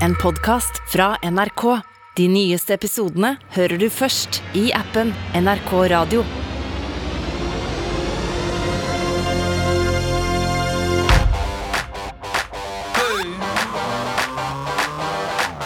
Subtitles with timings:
[0.00, 1.80] en podkast fra NRK.
[2.16, 6.24] De nyeste episodene hører du først i appen NRK Radio.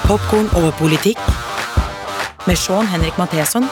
[0.09, 1.21] Popkorn over politikk
[2.49, 3.69] med Sean Henrik Matheson.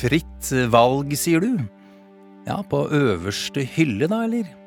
[0.00, 1.60] Fritt valg, sier du?
[2.48, 4.59] Ja, på øverste hylle, da, eller?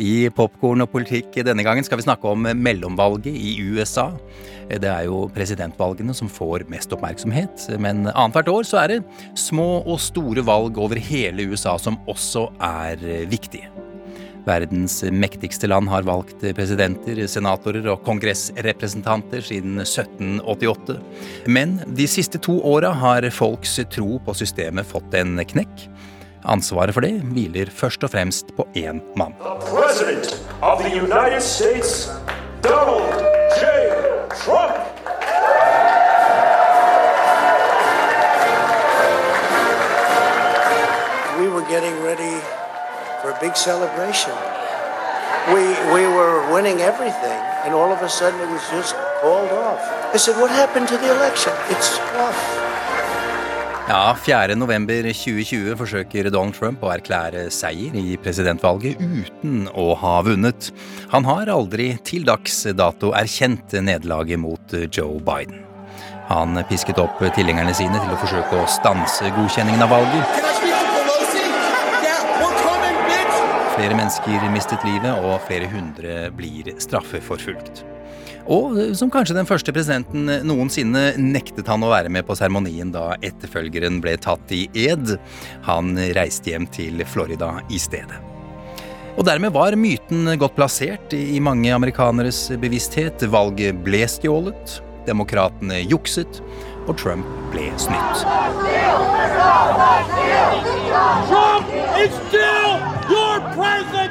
[0.00, 4.08] I Popkorn og politikk denne gangen skal vi snakke om mellomvalget i USA.
[4.70, 9.00] Det er jo presidentvalgene som får mest oppmerksomhet, men annethvert år så er det
[9.38, 13.68] små og store valg over hele USA som også er viktige.
[14.42, 20.96] Verdens mektigste land har valgt presidenter, senatorer og kongressrepresentanter siden 1788.
[21.46, 25.86] Men de siste to åra har folks tro på systemet fått en knekk.
[26.44, 29.34] Ansvaret for det hviler først og fremst på én mann.
[31.42, 32.10] States,
[41.38, 42.36] we were getting ready
[43.20, 44.34] for a big celebration.
[45.54, 45.62] We,
[45.94, 49.80] we were winning everything, and all of a sudden it was just called off.
[50.14, 51.52] I said, What happened to the election?
[51.70, 52.71] It's off.
[53.88, 54.54] Ja, 4.
[54.54, 60.68] november 2020 forsøker Donald Trump å erklære seier i presidentvalget uten å ha vunnet.
[61.10, 65.64] Han har aldri til dags dato erkjent nederlaget mot Joe Biden.
[66.30, 70.40] Han pisket opp tilhengerne sine til å forsøke å stanse godkjenningen av valget.
[73.74, 77.82] Flere mennesker mistet livet, og flere hundre blir straffeforfulgt.
[78.50, 83.12] Og som kanskje den første presidenten noensinne nektet han å være med på seremonien da
[83.22, 85.16] etterfølgeren ble tatt i ed.
[85.68, 88.18] Han reiste hjem til Florida i stedet.
[89.12, 93.26] Og dermed var myten godt plassert i mange amerikaneres bevissthet.
[93.28, 96.40] Valget ble stjålet, demokratene jukset,
[96.88, 98.24] og Trump ble snytt.
[101.28, 101.68] Trump
[102.00, 102.80] is still
[103.12, 104.01] your president!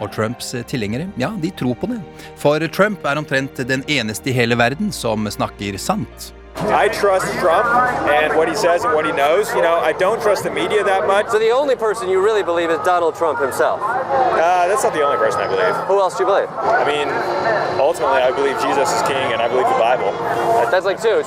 [0.00, 2.00] Og Trumps tilhengere, ja, de tror på det.
[2.36, 6.32] For Trump er omtrent den eneste i hele verden som snakker sant.
[6.56, 7.66] I trust Trump
[8.08, 9.52] and what he says and what he knows.
[9.54, 11.28] You know, I don't trust the media that much.
[11.28, 13.78] So the only person you really believe is Donald Trump himself.
[13.82, 15.74] Uh, that's not the only person I believe.
[15.86, 16.48] Who else do you believe?
[16.48, 17.08] I mean,
[17.78, 20.12] ultimately, I believe Jesus is king and I believe the Bible.
[20.72, 21.20] That's like two.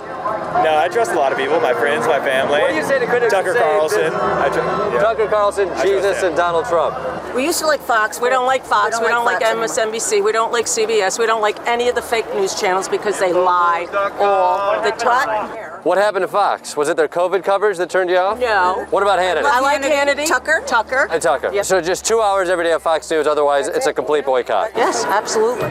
[0.65, 2.59] No, I trust a lot of people, my friends, my family.
[2.59, 4.09] What do you say to critics Tucker Carlson.
[4.09, 4.13] this-
[4.45, 4.65] I tr-
[4.95, 4.99] yeah.
[4.99, 6.97] Tucker Carlson, Jesus, and Donald Trump.
[7.35, 8.19] We used to like Fox.
[8.19, 8.99] We don't like Fox.
[8.99, 10.23] We don't, like, MSNBC.
[10.23, 11.19] We don't like CBS.
[11.19, 13.87] We don't like any of the fake news channels because they lie
[14.19, 15.69] all the time.
[15.83, 16.75] What happened to Fox?
[16.75, 18.39] Was it their COVID coverage that turned you off?
[18.39, 18.85] No.
[18.89, 19.45] What about Hannity?
[19.45, 20.27] I like Hannity.
[20.27, 20.61] Tucker.
[20.65, 21.07] Tucker.
[21.09, 21.51] and Tucker.
[21.53, 21.67] Yes.
[21.67, 24.71] So just two hours every day of Fox News, otherwise it's a complete boycott.
[24.75, 25.69] Yes, absolutely.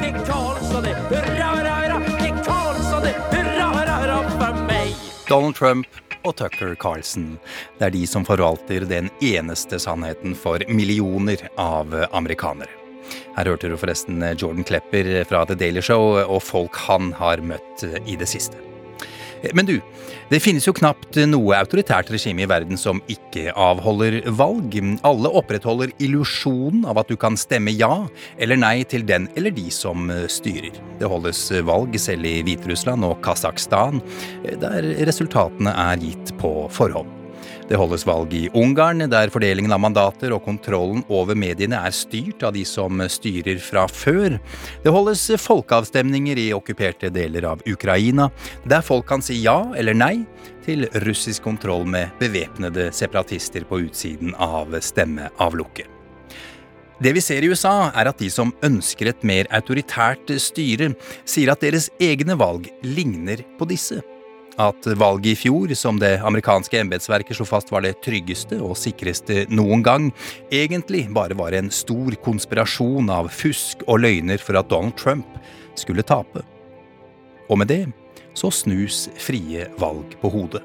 [5.29, 5.87] Donald Trump
[6.25, 7.37] og Tucker Carlson.
[7.79, 12.71] Det er de som forvalter den eneste sannheten for millioner av amerikanere.
[13.37, 17.87] Her hørte du forresten Jordan Klepper fra The Daily Show og folk han har møtt
[18.05, 18.59] i det siste.
[19.55, 19.79] Men du,
[20.29, 24.77] det finnes jo knapt noe autoritært regime i verden som ikke avholder valg.
[25.09, 28.05] Alle opprettholder illusjonen av at du kan stemme ja
[28.37, 30.77] eller nei til den eller de som styrer.
[31.01, 34.03] Det holdes valg selv i Hviterussland og Kasakhstan,
[34.61, 37.18] der resultatene er gitt på forhånd.
[37.69, 42.41] Det holdes valg i Ungarn, der fordelingen av mandater og kontrollen over mediene er styrt
[42.49, 44.39] av de som styrer fra før.
[44.85, 48.31] Det holdes folkeavstemninger i okkuperte deler av Ukraina,
[48.65, 50.15] der folk kan si ja eller nei
[50.65, 55.93] til russisk kontroll med bevæpnede separatister på utsiden av stemmeavlukket.
[56.99, 60.95] Det vi ser i USA, er at de som ønsker et mer autoritært styre,
[61.29, 64.01] sier at deres egne valg ligner på disse.
[64.59, 69.45] At valget i fjor, som det amerikanske embetsverket slo fast var det tryggeste og sikreste
[69.55, 70.09] noen gang,
[70.51, 75.37] egentlig bare var en stor konspirasjon av fusk og løgner for at Donald Trump
[75.79, 76.43] skulle tape.
[77.47, 77.85] Og med det
[78.35, 80.65] så snus frie valg på hodet.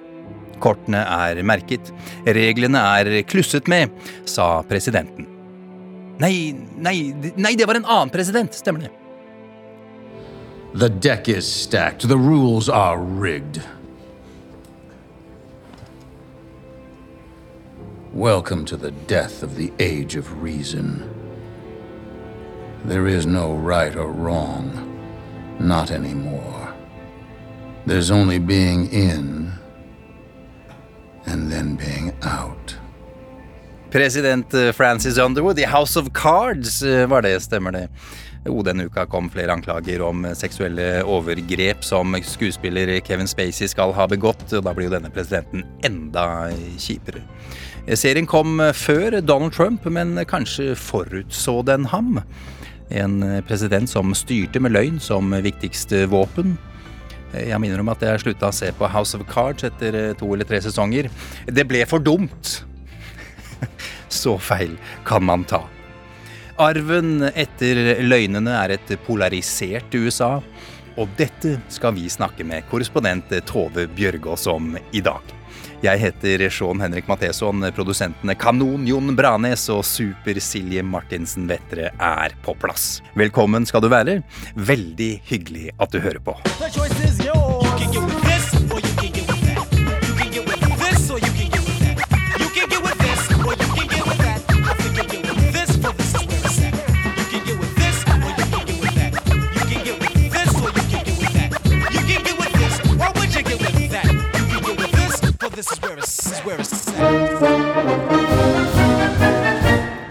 [0.63, 1.93] Kortene er merket,
[2.25, 3.93] reglene er klusset med,
[4.25, 5.29] sa presidenten.
[6.21, 8.91] Nei, nei, nei, det var en annen president, stemmer det.
[10.73, 12.07] The deck is stacked.
[12.09, 13.61] The rules are rigged.
[18.13, 21.01] Welcome to the death of the age of reason.
[22.85, 24.69] There is no right or wrong.
[25.59, 26.75] Not anymore.
[27.87, 29.51] There's only being in
[31.25, 32.75] and then being out.
[33.89, 37.87] President eh, Francis Underwood i House of Cards eh, var det, stemmer det.
[38.45, 44.05] Jo, denne uka kom flere anklager om seksuelle overgrep som skuespiller Kevin Spacey skal ha
[44.07, 47.25] begått, og da blir jo denne presidenten enda kjipere.
[47.83, 52.21] Serien kom før Donald Trump, men kanskje forutså den ham.
[52.87, 56.55] En president som styrte med løgn som viktigste våpen.
[57.35, 60.47] Jeg minner om at jeg slutta å se på House of Cards etter to eller
[60.47, 61.11] tre sesonger.
[61.43, 62.61] Det ble for dumt!
[64.21, 65.65] Så feil kan man ta.
[66.63, 70.37] Arven etter løgnene er et polarisert USA,
[70.95, 75.42] og dette skal vi snakke med korrespondent Tove Bjørgaas om i dag.
[75.83, 77.59] Jeg heter Sean Henrik Matheson.
[77.75, 83.01] Produsentene Kanon Jon Branes og Super Silje Martinsen Vettre er på plass.
[83.19, 84.21] Velkommen skal du være.
[84.55, 86.37] Veldig hyggelig at du hører på.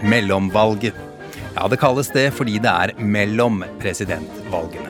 [0.01, 0.93] Mellomvalget.
[1.55, 4.89] Ja, det kalles det fordi det er mellom presidentvalgene.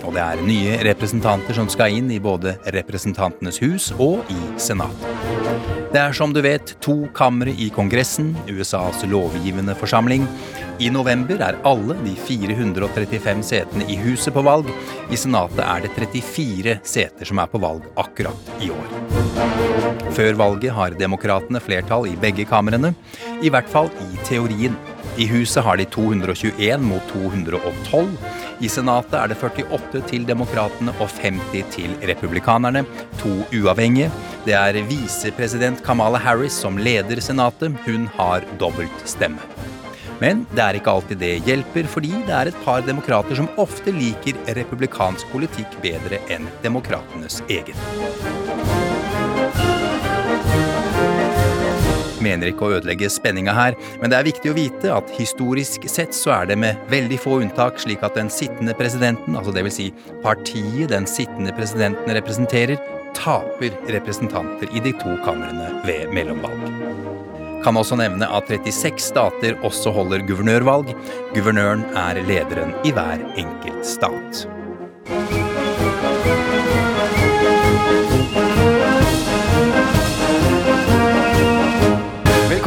[0.00, 5.04] Og det er nye representanter som skal inn i både Representantenes hus og i Senatet.
[5.92, 10.24] Det er som du vet to kamre i Kongressen, USAs lovgivende forsamling.
[10.80, 14.70] I november er alle de 435 setene i huset på valg.
[15.12, 18.94] I Senatet er det 34 seter som er på valg akkurat i år.
[20.16, 22.94] Før valget har demokratene flertall i begge kamrene,
[23.44, 24.78] i hvert fall i teorien.
[25.20, 28.14] I huset har de 221 mot 212.
[28.64, 32.86] I Senatet er det 48 til demokratene og 50 til republikanerne,
[33.20, 34.08] to uavhengige.
[34.48, 37.76] Det er visepresident Kamala Harris som leder Senatet.
[37.84, 39.44] Hun har dobbelt stemme.
[40.20, 43.92] Men det er ikke alltid det hjelper, fordi det er et par demokrater som ofte
[43.94, 47.78] liker republikansk politikk bedre enn demokratenes egen.
[52.20, 56.12] Mener ikke å ødelegge spenninga her, men det er viktig å vite at historisk sett
[56.16, 59.78] så er det med veldig få unntak slik at den sittende presidenten, altså dvs.
[59.80, 59.88] Si
[60.20, 62.76] partiet den sittende presidenten representerer,
[63.16, 67.19] taper representanter i de to kamrene ved mellomvalg.
[67.64, 70.94] Kan også nevne at 36 stater også holder guvernørvalg.
[71.34, 74.59] Guvernøren er lederen i hver enkelt stat.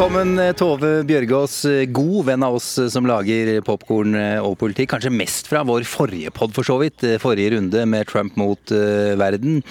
[0.04, 4.90] Velkommen, eh, Tove Bjørgaas, eh, god venn av oss eh, som lager popkorn og politikk.
[4.92, 7.06] Kanskje mest fra vår forrige pod, for så vidt.
[7.24, 9.62] Forrige runde med Trump mot verden.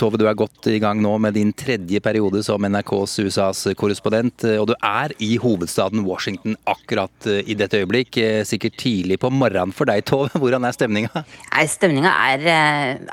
[0.00, 4.46] Tove, du er godt i gang nå med din tredje periode som NRKs USAs korrespondent.
[4.56, 8.16] Og du er i hovedstaden Washington akkurat i dette øyeblikk.
[8.48, 10.32] Sikkert tidlig på morgenen for deg, Tove.
[10.40, 11.26] Hvordan er stemninga?
[11.68, 12.48] Stemninga er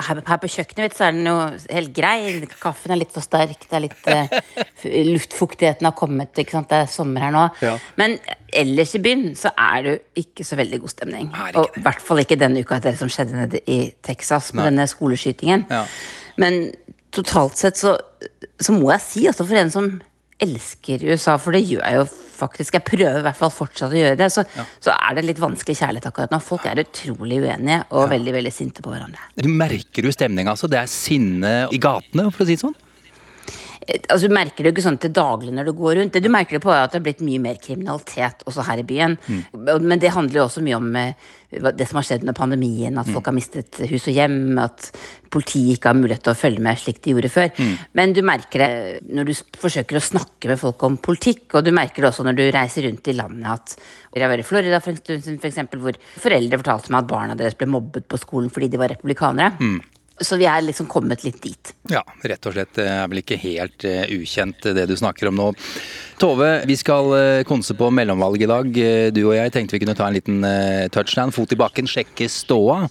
[0.08, 1.36] her, på kjøkkenet mitt så er den jo
[1.68, 2.48] helt grei.
[2.64, 3.68] Kaffen er litt for sterk.
[3.68, 6.32] Det er litt Luftfuktigheten har kommet.
[6.40, 6.70] ikke ikke sant?
[6.72, 7.48] Det er sommer her nå.
[7.66, 7.76] Ja.
[8.00, 8.18] Men
[8.62, 11.32] ellers i byen så er det jo ikke så veldig god stemning.
[11.60, 14.64] Og i hvert fall ikke denne uka etter det som skjedde nede i Texas med
[14.64, 14.70] Nei.
[14.72, 15.68] denne skoleskytingen.
[15.72, 15.86] Ja.
[16.42, 16.64] Men
[17.12, 17.98] totalt sett så,
[18.62, 19.92] så må jeg si, altså for en som
[20.42, 22.06] elsker USA, for det gjør jeg jo
[22.42, 22.78] faktisk.
[22.78, 24.30] Jeg prøver i hvert fall fortsatt å gjøre det.
[24.34, 24.66] Så, ja.
[24.82, 26.40] så er det litt vanskelig kjærlighet akkurat nå.
[26.44, 28.12] Folk er utrolig uenige og ja.
[28.16, 29.28] veldig veldig sinte på hverandre.
[29.46, 30.56] Merker du stemninga?
[30.56, 30.70] Altså?
[30.72, 32.78] Det er sinne i gatene, for å si det sånn?
[33.82, 36.14] Altså Du merker det jo ikke sånn til daglig når du går rundt.
[36.14, 38.82] Det du merker det på er at det har blitt mye mer kriminalitet også her
[38.82, 39.18] i byen.
[39.28, 39.42] Mm.
[39.88, 43.00] Men det handler jo også mye om eh, det som har skjedd under pandemien.
[43.02, 43.16] At mm.
[43.16, 44.38] folk har mistet hus og hjem.
[44.62, 44.92] At
[45.32, 47.50] politiet ikke har mulighet til å følge med slik de gjorde før.
[47.58, 47.74] Mm.
[47.98, 48.72] Men du merker det
[49.10, 49.34] når du
[49.64, 52.88] forsøker å snakke med folk om politikk, og du merker det også når du reiser
[52.88, 53.76] rundt i landet at
[54.12, 57.38] jeg var i Florida for en stund siden, f.eks., hvor foreldre fortalte meg at barna
[57.40, 59.56] deres ble mobbet på skolen fordi de var republikanere.
[59.62, 59.80] Mm.
[60.22, 61.74] Så vi er liksom kommet litt dit.
[61.92, 62.74] Ja, rett og slett.
[62.78, 65.48] Det er vel ikke helt uh, ukjent det du snakker om nå.
[66.22, 68.70] Tove, vi skal uh, konse på mellomvalg i dag.
[69.16, 70.46] Du og jeg tenkte vi kunne ta en liten
[70.94, 71.34] touchdown.
[71.36, 72.86] Fot i bakken, sjekke ståa.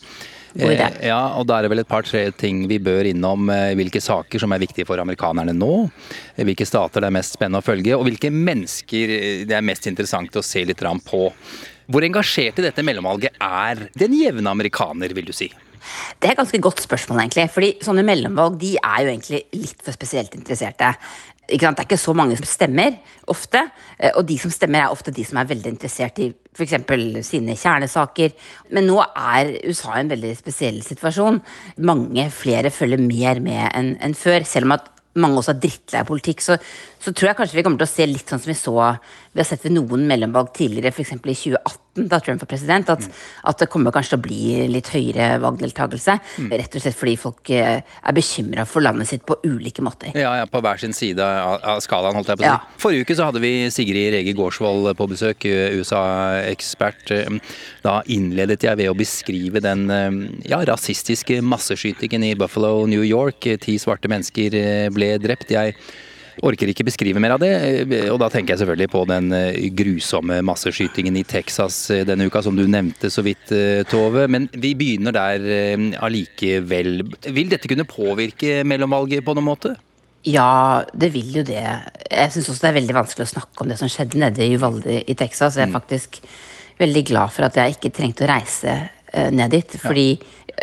[1.07, 3.53] ja, og da er det vel et par-tre ting vi bør innom.
[3.79, 5.87] hvilke saker som er viktige for amerikanerne nå.
[6.35, 7.95] Hvilke stater det er mest spennende å følge.
[7.95, 9.15] Og hvilke mennesker
[9.47, 11.25] det er mest interessant å se litt på.
[11.91, 15.53] Hvor engasjert i dette mellomvalget er den jevne amerikaner, vil du si?
[16.21, 17.51] Det er et ganske godt spørsmål, egentlig.
[17.51, 20.95] fordi sånne mellomvalg de er jo egentlig litt for spesielt interesserte.
[21.51, 23.65] Det er ikke så mange som stemmer, ofte.
[23.99, 26.77] Eh, og de som stemmer, er ofte de som er veldig interessert i f.eks.
[27.27, 28.37] sine kjernesaker.
[28.71, 31.41] Men nå er USA i en veldig spesiell situasjon.
[31.83, 34.47] Mange flere følger mer med enn en før.
[34.47, 34.87] Selv om at
[35.19, 36.57] mange også er drittlei politikk, så,
[37.03, 38.77] så, tror jeg kanskje vi kommer til å se litt sånn som vi så
[39.33, 41.13] vi har sett ved noen mellomvalg tidligere, f.eks.
[41.15, 43.05] i 2018, da Trump var president, at,
[43.47, 44.41] at, det kommer kanskje til å bli
[44.73, 46.17] litt høyere valgdeltakelse.
[46.43, 46.49] Mm.
[46.59, 50.11] Rett og slett fordi folk eh, er bekymra for landet sitt på ulike måter.
[50.19, 52.51] Ja, ja på hver sin side av skalaen, holdt jeg på å si.
[52.51, 52.83] Ja.
[52.83, 55.47] Forrige uke så hadde vi Sigrid Rege Gårdsvold på besøk,
[55.79, 57.15] USA-ekspert.
[57.87, 59.87] Da innledet jeg ved å beskrive den
[60.43, 63.47] ja, rasistiske masseskytingen i Buffalo, New York.
[63.63, 64.59] Ti svarte mennesker
[64.95, 65.55] ble drept.
[65.55, 65.79] Jeg
[66.47, 67.53] orker ikke beskrive mer av det.
[68.11, 72.43] Og da tenker jeg selvfølgelig på den eh, grusomme masseskytingen i Texas eh, denne uka,
[72.45, 74.27] som du nevnte så vidt, eh, Tove.
[74.31, 75.47] Men vi begynner der
[76.01, 77.05] allikevel.
[77.31, 79.75] Vil dette kunne påvirke mellomvalget på noen måte?
[80.29, 81.65] Ja, det vil jo det.
[82.11, 84.57] Jeg syns også det er veldig vanskelig å snakke om det som skjedde nede i
[84.59, 85.57] Uvalde i Texas.
[85.57, 85.79] Jeg er mm.
[85.79, 86.21] faktisk
[86.81, 88.77] veldig glad for at jeg ikke trengte å reise
[89.11, 89.75] ned dit.
[89.83, 90.09] Fordi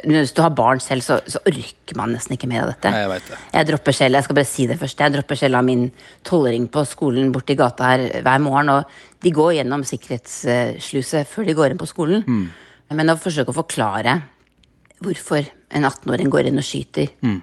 [0.06, 2.92] hvis du har barn selv, så, så, orker man nesten ikke mer av dette.
[2.94, 3.40] Nei, jeg, det.
[3.54, 5.86] jeg dropper selv, jeg skal bare si det først, jeg dropper selv av min
[6.28, 8.74] tolvåring på skolen borti gata her hver morgen.
[8.76, 12.26] Og de går gjennom sikkerhetssluset før de går inn på skolen.
[12.28, 12.44] Mm.
[12.98, 14.20] Men å forsøke å forklare
[15.04, 17.40] hvorfor en 18-åring går inn og skyter mm.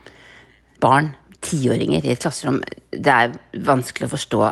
[0.83, 1.13] barn,
[1.45, 3.35] tiåringer, i et klasserom, det er
[3.67, 4.45] vanskelig å forstå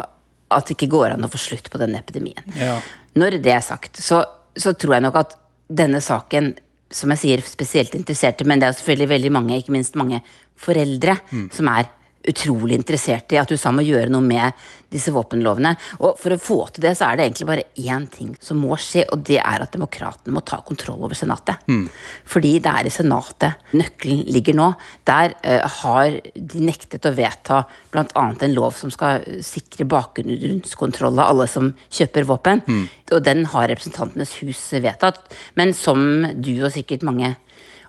[0.53, 2.45] at det ikke går an å få slutt på denne epidemien.
[2.59, 2.77] Ja.
[3.17, 4.21] Når det er sagt, så,
[4.53, 5.39] så tror jeg nok at
[5.69, 6.55] denne saken
[6.93, 10.21] som jeg sier, spesielt interesserte, men det er selvfølgelig veldig mange, ikke minst mange
[10.61, 11.47] foreldre, mm.
[11.57, 11.89] som er
[12.29, 14.63] utrolig interessert i at USA må gjøre noe med
[14.93, 15.73] disse våpenlovene.
[16.05, 18.77] Og for å få til det, så er det egentlig bare én ting som må
[18.81, 21.63] skje, og det er at demokratene må ta kontroll over Senatet.
[21.71, 21.87] Mm.
[22.29, 24.69] Fordi det er i Senatet nøkkelen ligger nå.
[25.09, 27.63] Der uh, har de nektet å vedta
[27.93, 28.27] bl.a.
[28.33, 32.65] en lov som skal sikre bakgrunnskontroll av alle som kjøper våpen.
[32.69, 32.85] Mm.
[33.13, 35.21] Og den har Representantenes hus vedtatt.
[35.59, 37.35] Men som du og sikkert mange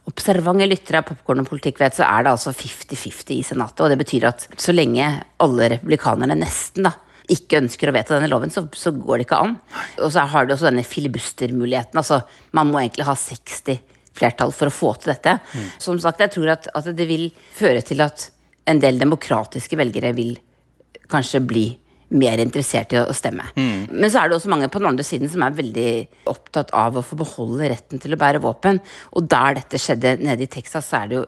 [0.10, 3.83] observante lyttere av Popkorn og politikk vet, så er det altså 50-50 i Senatet.
[3.86, 5.07] Og det betyr at så lenge
[5.43, 6.93] alle republikanerne nesten da,
[7.31, 9.55] ikke ønsker å vedta denne loven, så, så, går det ikke an.
[10.03, 12.00] Og så har de også denne filibustermuligheten.
[12.01, 12.19] Altså,
[12.51, 13.79] man må egentlig ha 60
[14.13, 15.38] flertall for å få til dette.
[15.53, 15.69] Mm.
[15.81, 18.27] Som sagt, jeg tror at, at det vil føre til at
[18.69, 20.36] en del demokratiske velgere vil
[21.12, 21.65] kanskje bli
[22.13, 23.45] mer interessert i å stemme.
[23.57, 23.88] Mm.
[23.91, 25.91] Men så er det også mange på den andre siden som er veldig
[26.29, 28.81] opptatt av å få beholde retten til å bære våpen.
[29.17, 31.25] Og der dette skjedde nede i Texas, så er det jo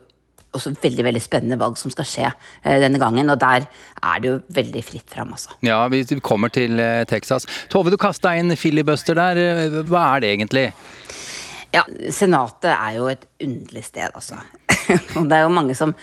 [0.56, 3.30] også veldig veldig spennende valg som skal skje eh, denne gangen.
[3.32, 5.56] Og der er det jo veldig fritt fram, altså.
[5.66, 7.48] Ja, vi kommer til eh, Texas.
[7.72, 9.42] Tove, du kasta inn filibuster der.
[9.42, 10.70] Eh, hva er det egentlig?
[11.76, 14.38] Ja, Senatet er jo et underlig sted, altså.
[15.18, 15.94] og det er jo mange som,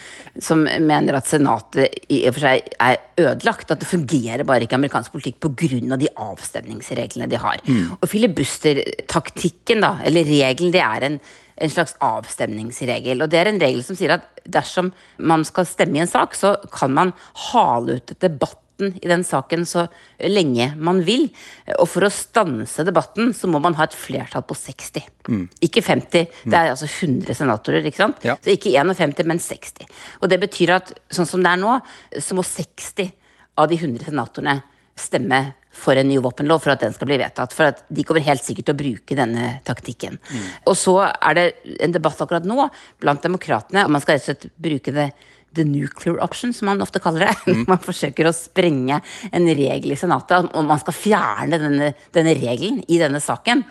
[0.43, 3.71] som, mener at Senatet i og for seg er ødelagt.
[3.73, 5.97] At det fungerer bare ikke amerikansk politikk pga.
[5.97, 7.63] de avstemningsreglene de har.
[7.67, 7.95] Mm.
[8.01, 11.21] Og filibustertaktikken, da, eller regelen, det er en,
[11.57, 13.23] en slags avstemningsregel.
[13.23, 16.37] Og det er en regel som sier at dersom man skal stemme i en sak,
[16.37, 17.15] så kan man
[17.53, 19.87] hale ut et debatt debatten i den saken så
[20.19, 21.31] lenge man vil.
[21.79, 25.03] Og for å stanse debatten så må man ha et flertall på 60.
[25.29, 25.49] Mm.
[25.61, 26.27] Ikke 50.
[26.45, 28.23] Det er altså 100 senatorer, ikke sant?
[28.25, 28.37] Ja.
[28.43, 29.87] Så ikke 51, men 60.
[30.21, 31.81] Og det betyr at sånn som det er nå,
[32.19, 33.13] så må 60
[33.59, 34.63] av de 100 senatorene
[34.97, 37.53] stemme for en ny våpenlov for at den skal bli vedtatt.
[37.57, 40.19] For at de kommer helt sikkert til å bruke denne taktikken.
[40.21, 40.49] Mm.
[40.69, 41.47] Og så er det
[41.81, 42.69] en debatt akkurat nå
[43.01, 45.09] blant demokratene om man skal rett og slett bruke det
[45.55, 47.35] the nuclear option, som man ofte kaller det.
[47.47, 47.65] Mm.
[47.73, 49.01] Man forsøker å sprenge
[49.33, 53.65] en regel i Senatet, og man skal fjerne denne, denne regelen i denne saken.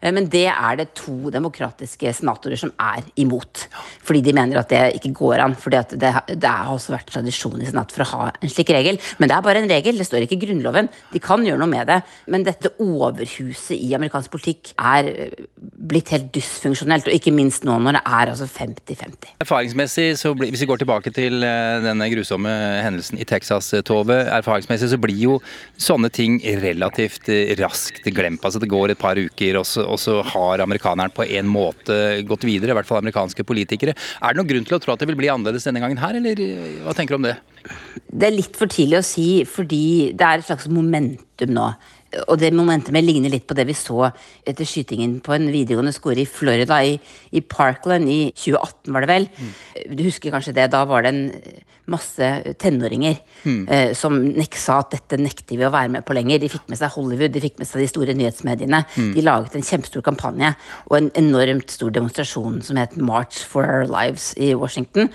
[0.00, 3.66] Eh, men det er det to demokratiske senatorer som er imot.
[4.06, 5.56] Fordi de mener at det ikke går an.
[5.58, 6.12] For det, det,
[6.48, 9.00] har også vært tradisjon i Senatet for å ha en slik regel.
[9.18, 10.90] Men det er bare en regel, det står ikke i Grunnloven.
[11.12, 12.00] De kan gjøre noe med det.
[12.30, 17.10] Men dette overhuset i amerikansk politikk er eh, blitt helt dysfunksjonelt.
[17.10, 19.34] Og ikke minst nå når det er altså 50-50.
[19.44, 24.16] Erfaringsmessig, så blir, hvis vi går tilbake til eh, denne grusomme hendelsen i Texas, Tove.
[24.38, 25.38] Erfaringsmessig så blir jo
[25.80, 27.28] sånne ting relativt
[27.60, 28.44] raskt glemt.
[28.44, 31.98] Altså det går et par uker, og så og så har amerikaneren på en måte
[32.28, 33.94] gått videre, i hvert fall amerikanske politikere.
[33.94, 36.18] Er det noen grunn til å tro at det vil bli annerledes denne gangen her,
[36.20, 36.42] eller
[36.84, 37.36] hva tenker du om det?
[38.08, 39.84] Det er litt for tidlig å si, fordi
[40.16, 41.70] det er et slags momentum nå.
[42.24, 44.06] Og det momentumet ligner litt på det vi så
[44.48, 46.94] etter skytingen på en videregående skole i Florida, i,
[47.36, 49.28] i, Parkland i 2018, var det vel.
[49.36, 49.50] Mm.
[49.98, 50.70] Du husker kanskje det?
[50.72, 51.26] Da var det en
[51.90, 52.28] masse
[52.60, 53.60] tenåringer mm.
[53.68, 56.40] eh, som nek sa at dette nekter vi å være med på lenger.
[56.42, 58.82] De fikk med seg Hollywood, de fikk med seg de store nyhetsmediene.
[58.96, 59.12] Mm.
[59.16, 60.54] De laget en kjempestor kampanje
[60.88, 65.12] og en enormt stor demonstrasjon som het March for Our Lives i Washington.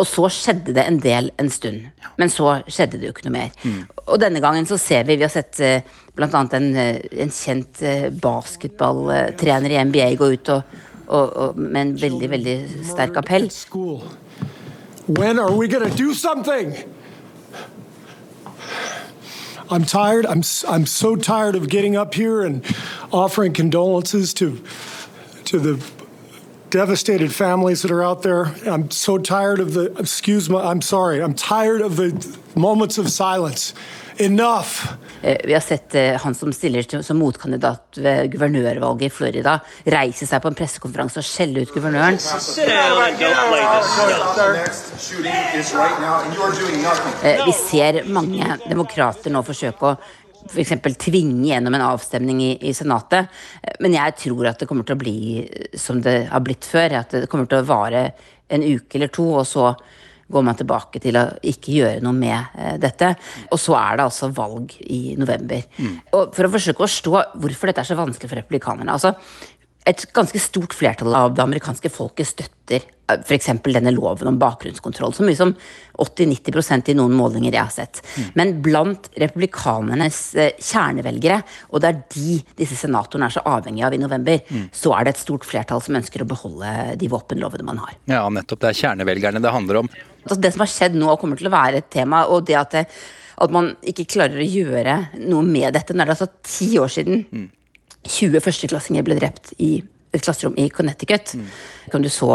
[0.00, 1.90] Og så skjedde det en del en stund.
[2.20, 3.52] Men så skjedde det jo ikke noe mer.
[3.64, 3.82] Mm.
[4.06, 5.84] Og denne gangen så ser vi Vi har sett eh,
[6.16, 6.28] bl.a.
[6.30, 7.84] En, eh, en kjent
[8.22, 10.80] basketballtrener i NBA gå ut og,
[11.12, 13.50] og, og, med en veldig, veldig sterk appell.
[15.06, 16.76] When are we gonna do something?
[19.68, 20.26] I'm tired.
[20.26, 22.64] I'm I'm so tired of getting up here and
[23.10, 24.62] offering condolences to
[25.46, 25.84] to the
[26.70, 28.54] devastated families that are out there.
[28.64, 30.56] I'm so tired of the excuse me.
[30.56, 31.20] I'm sorry.
[31.20, 33.74] I'm tired of the moments of silence.
[34.18, 34.96] Enough.
[35.22, 39.58] Eh, vi har sett eh, han som stiller som motkandidat ved guvernørvalget i Florida,
[39.94, 42.18] reise seg på en pressekonferanse og skjelle ut guvernøren.
[47.22, 49.94] Eh, vi ser mange demokrater nå forsøke å
[50.50, 50.74] f.eks.
[50.98, 53.30] tvinge gjennom en avstemning i, i, Senatet.
[53.78, 55.18] Men jeg tror at det kommer til å bli
[55.78, 56.98] som det har blitt før.
[56.98, 58.08] At det kommer til å vare
[58.50, 59.70] en uke eller to, og så
[60.32, 63.14] går man tilbake til å ikke gjøre noe med eh, dette.
[63.50, 65.64] Og så er det altså valg i november.
[65.78, 65.96] Mm.
[66.18, 69.14] Og for å forsøke å forstå hvorfor dette er så vanskelig for republikanerne altså
[69.88, 73.48] et ganske stort flertall av det amerikanske folket støtter eh, f.eks.
[73.66, 75.14] denne loven om bakgrunnskontroll.
[75.16, 75.54] Så mye som
[76.02, 78.02] 80-90% i noen målinger jeg har sett.
[78.14, 78.28] Mm.
[78.38, 83.98] Men blant republikanernes eh, kjernevelgere, og det er de disse senatorene er så avhengige av
[83.98, 84.70] i november, mm.
[84.76, 87.98] så er det et stort flertall som ønsker å beholde de våpenlovene man har.
[88.12, 88.62] Ja, nettopp.
[88.62, 89.92] Det er kjernevelgerne det handler om.
[90.22, 92.26] Altså, det som har skjedd nå, kommer til å være et tema.
[92.26, 92.84] og det at, det,
[93.42, 95.94] at man ikke klarer å gjøre noe med dette.
[95.94, 97.48] Nå er det altså ti år siden mm.
[98.02, 99.74] 20 førsteklassinger ble drept i
[100.12, 101.34] et klasserom i Connecticut.
[101.34, 101.50] Mm.
[101.92, 102.32] Kan du så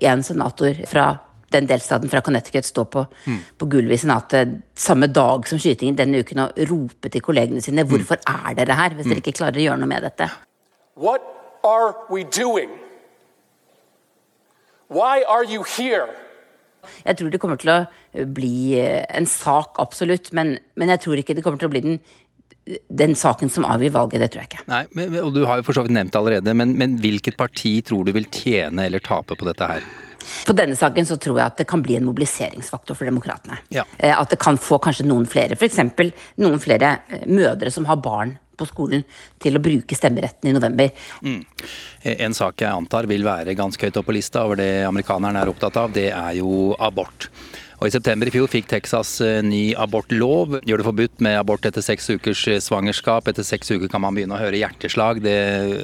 [0.00, 1.08] en senator fra
[1.52, 3.38] den delstaten fra Connecticut stå på, mm.
[3.58, 7.84] på gulvet i Senatet samme dag som skytingen denne uken og rope til kollegene sine
[7.84, 7.88] mm.
[7.88, 9.24] hvorfor er dere her, hvis dere mm.
[9.24, 10.28] ikke klarer å gjøre noe med dette.
[10.98, 11.24] What
[11.64, 12.70] are we doing?
[14.88, 16.08] Why are you here?
[17.04, 20.32] Jeg tror det kommer til å bli eh, en sak, absolutt.
[20.36, 22.00] Men, men jeg tror ikke det kommer til å bli den,
[22.88, 24.24] den saken som avgjør valget.
[24.24, 24.66] Det tror jeg ikke.
[24.70, 27.38] Nei, men, og Du har jo for så vidt nevnt det allerede, men, men hvilket
[27.40, 29.88] parti tror du vil tjene eller tape på dette her?
[30.46, 33.60] På denne saken så tror jeg at det kan bli en mobiliseringsfaktor for demokratene.
[33.74, 33.86] Ja.
[33.96, 35.80] Eh, at det kan få kanskje noen flere, f.eks.
[36.42, 39.04] noen flere eh, mødre som har barn på skolen
[39.40, 40.90] til å bruke stemmeretten i november.
[41.22, 41.40] Mm.
[42.18, 45.50] En sak jeg antar vil være ganske høyt oppe på lista over det amerikanerne er
[45.52, 47.30] opptatt av, det er jo abort.
[47.78, 50.56] Og I september i fjor fikk Texas eh, ny abortlov.
[50.66, 53.28] Gjør det forbudt med abort etter seks ukers eh, svangerskap.
[53.30, 55.20] Etter seks uker kan man begynne å høre hjerteslag.
[55.22, 55.34] Det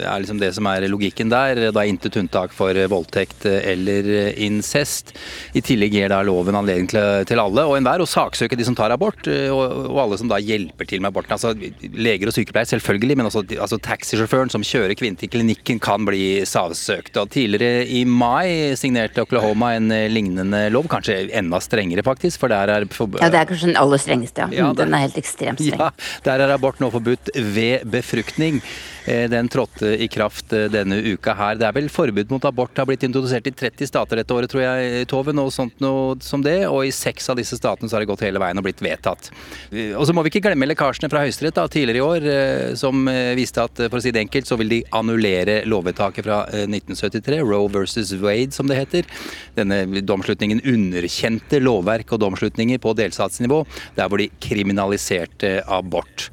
[0.02, 1.68] er liksom det som er logikken der.
[1.68, 4.09] Da er intet unntak for eh, voldtekt eller
[4.42, 5.12] incest.
[5.54, 8.90] I tillegg gir da loven anledning til, alle og enhver å saksøke de som tar
[8.94, 11.37] abort, og, alle som da hjelper til med aborten.
[11.37, 11.52] Altså
[11.94, 16.42] Leger og sykepleiere, selvfølgelig, men også altså, taxisjåføren som kjører kvinnen til klinikken, kan bli
[16.48, 17.20] saksøkt.
[17.22, 22.40] Og Tidligere i mai signerte Oklahoma en lignende lov, kanskje enda strengere strengere, faktisk.
[22.40, 22.85] For der er
[23.20, 24.49] Ja, det er kanskje den aller strengeste, ja.
[24.53, 25.81] ja den er helt ekstremt streng.
[25.81, 25.90] Ja,
[26.25, 28.62] Der er abort nå forbudt ved befruktning.
[29.05, 31.59] Eh, den trådte i kraft eh, denne uka her.
[31.61, 34.64] Det er vel forbud mot abort har blitt introdusert i 30 stater dette året, tror
[34.64, 35.35] jeg, Tove.
[35.37, 36.62] Noe sånt noe som det.
[36.71, 39.29] Og i seks av disse statene så har det gått hele veien og blitt vedtatt.
[39.71, 42.25] Eh, og så må vi ikke glemme lekkasjene fra Høyesterett tidligere i år,
[42.79, 47.40] som viste at for å si det enkelt, så vil de annullere lovvedtaket fra 1973,
[47.45, 49.09] Roe versus Wade som det heter.
[49.57, 53.62] Denne domslutningen underkjente lovverk og domslutninger på delstatsnivå,
[53.99, 56.31] der hvor de kriminaliserte abort.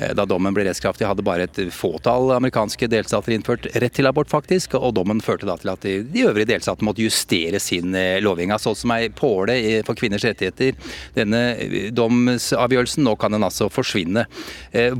[0.00, 4.30] Eh, da dommen ble rettskraftig, hadde bare et fåtall amerikanske delstater innført rett til abort,
[4.32, 4.78] faktisk.
[4.78, 8.56] Og dommen førte da til at de, de øvrige delstatene måtte justere sin eh, lovgivning.
[8.60, 10.78] Sånn som ei påle for kvinners rettigheter.
[11.16, 14.26] Denne eh, domsavgjørelsen, nå kan den altså forsvinne.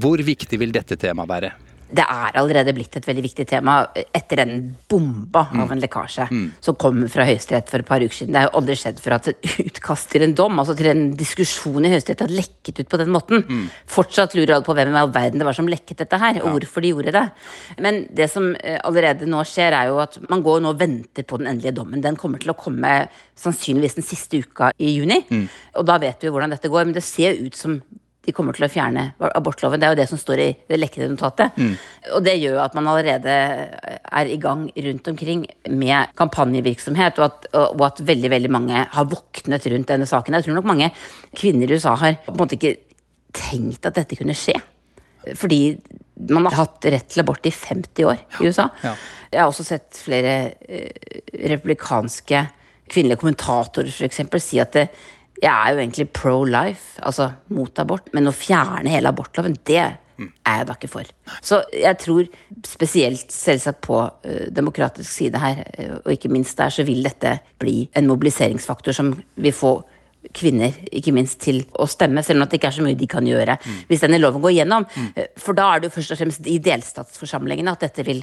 [0.00, 1.52] Hvor viktig vil dette temaet være?
[1.90, 5.72] Det er allerede blitt et veldig viktig tema etter den bomba av mm.
[5.74, 6.44] en lekkasje mm.
[6.62, 8.34] som kom fra Høyesterett for et par uker siden.
[8.34, 11.04] Det er jo aldri skjedd før at et utkast til en dom, altså til en
[11.18, 13.44] diskusjon i Høyesterett, har lekket ut på den måten.
[13.48, 13.64] Mm.
[13.90, 16.58] Fortsatt lurer alle på hvem i all verden det var som lekket dette her, og
[16.58, 17.24] hvorfor de gjorde det.
[17.82, 21.26] Men det som eh, allerede nå skjer, er jo at man går nå og venter
[21.26, 22.04] på den endelige dommen.
[22.04, 22.94] Den kommer til å komme
[23.40, 25.46] sannsynligvis den siste uka i juni, mm.
[25.80, 26.86] og da vet vi hvordan dette går.
[26.86, 27.80] Men det ser ut som
[28.30, 29.80] de kommer til å fjerne abortloven.
[29.82, 31.56] Det er jo det som står i det lekkede notatet.
[31.58, 31.72] Mm.
[32.16, 37.26] Og det gjør jo at man allerede er i gang rundt omkring med kampanjevirksomhet, og
[37.26, 40.38] at, og at, veldig veldig mange har våknet rundt denne saken.
[40.38, 40.92] Jeg tror nok mange
[41.36, 42.76] kvinner i USA har på en måte ikke
[43.36, 44.56] tenkt at dette kunne skje.
[45.36, 45.60] Fordi
[46.30, 48.70] man har hatt rett til abort i 50 år i USA.
[48.84, 48.94] Ja.
[49.30, 50.34] Jeg har også sett flere
[50.66, 50.90] eh,
[51.50, 52.44] republikanske
[52.90, 54.88] kvinnelige kommentatorer for eksempel, si at det,
[55.40, 59.80] jeg er jo egentlig pro life, altså mot abort, men å fjerne hele abortloven, det
[59.80, 61.12] er jeg da ikke for.
[61.40, 62.26] Så jeg tror
[62.68, 67.38] spesielt selvsagt på uh, demokratisk side her, uh, og ikke minst der, så vil dette
[67.62, 69.78] bli en mobiliseringsfaktor som vil få
[70.36, 73.24] kvinner ikke minst til å stemme, selv om det ikke er så mye de kan
[73.24, 73.78] gjøre mm.
[73.88, 74.84] hvis denne loven går gjennom.
[74.84, 75.08] Mm.
[75.40, 78.20] For da er det jo først og fremst i delstatsforsamlingene at dette vil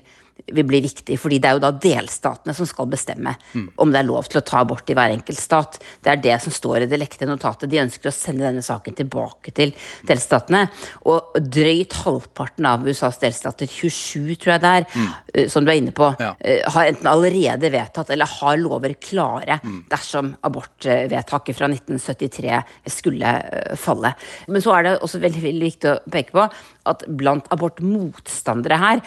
[0.48, 3.34] vil bli viktig, fordi det er jo da delstatene som skal bestemme
[3.82, 5.80] om det er lov til å ta abort i hver enkelt stat.
[6.04, 7.70] Det er det som står i det lekte notatet.
[7.72, 9.74] De ønsker å sende denne saken tilbake til
[10.08, 10.66] delstatene.
[11.10, 15.50] Og drøyt halvparten av USAs delstater, 27 tror jeg det er, mm.
[15.52, 16.32] som du er inne på, ja.
[16.76, 19.60] har enten allerede vedtatt eller har lover klare
[19.92, 22.62] dersom abortvedtaket fra 1973
[22.98, 24.14] skulle eh, falle.
[24.48, 26.48] Men så er det også veldig, veldig viktig å peke på
[26.88, 29.02] at blant abortmotstandere her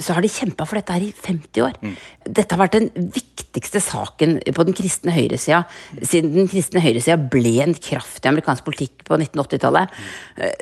[0.00, 1.76] så har de kjempa for dette her i 50 år.
[2.24, 5.62] Dette har vært den viktigste saken på den kristne høyresida
[6.00, 9.92] siden den kristne høyresida ble en kraft i amerikansk politikk på 1980-tallet.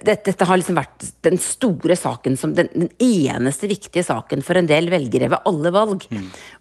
[0.02, 4.58] Dette, dette har liksom vært den store saken, som den, den eneste viktige saken for
[4.58, 6.06] en del velgere ved alle valg.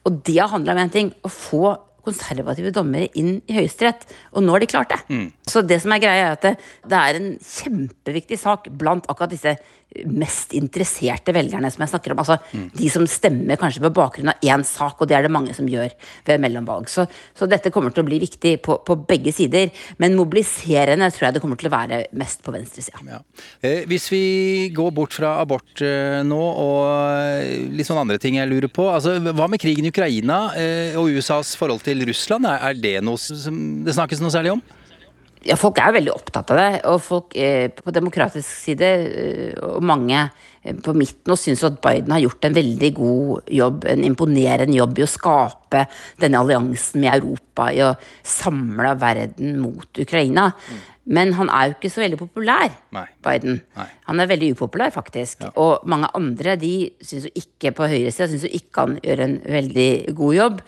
[0.06, 1.14] Og det har handla om én ting.
[1.26, 1.74] Å få
[2.06, 4.06] konservative dommere inn i Høyesterett.
[4.34, 5.02] Og nå har de klart det.
[5.50, 6.56] Så det som er greia, er at det,
[6.90, 9.58] det er en kjempeviktig sak blant akkurat disse
[10.06, 12.20] mest interesserte velgerne som jeg snakker om.
[12.22, 12.36] Altså
[12.78, 15.70] de som stemmer kanskje på bakgrunn av én sak, og det er det mange som
[15.70, 15.90] gjør
[16.28, 16.90] ved mellomvalg.
[16.92, 17.08] Så,
[17.38, 19.74] så dette kommer til å bli viktig på, på begge sider.
[19.98, 23.22] Men mobiliserende tror jeg det kommer til å være mest på venstresida.
[23.66, 24.24] Eh, Hvis vi
[24.78, 28.92] går bort fra abort eh, nå og eh, litt sånne andre ting jeg lurer på.
[28.94, 32.46] Altså, hva med krigen i Ukraina eh, og USAs forhold til Russland?
[32.46, 34.62] Er, er det noe som det snakkes noe særlig om?
[35.48, 36.70] Ja, folk er jo veldig opptatt av det.
[36.92, 41.80] Og folk eh, på demokratisk side, eh, og mange eh, på midten, og syns at
[41.84, 45.86] Biden har gjort en veldig god jobb, en imponerende jobb i å skape
[46.20, 47.96] denne alliansen med Europa, i å
[48.28, 50.50] samle verden mot Ukraina.
[51.10, 52.70] Men han er jo ikke så veldig populær,
[53.26, 53.64] Biden.
[54.06, 55.42] Han er veldig upopulær, faktisk.
[55.58, 59.36] Og mange andre de syns jo ikke på høyresida syns jo ikke han gjør en
[59.58, 60.62] veldig god jobb.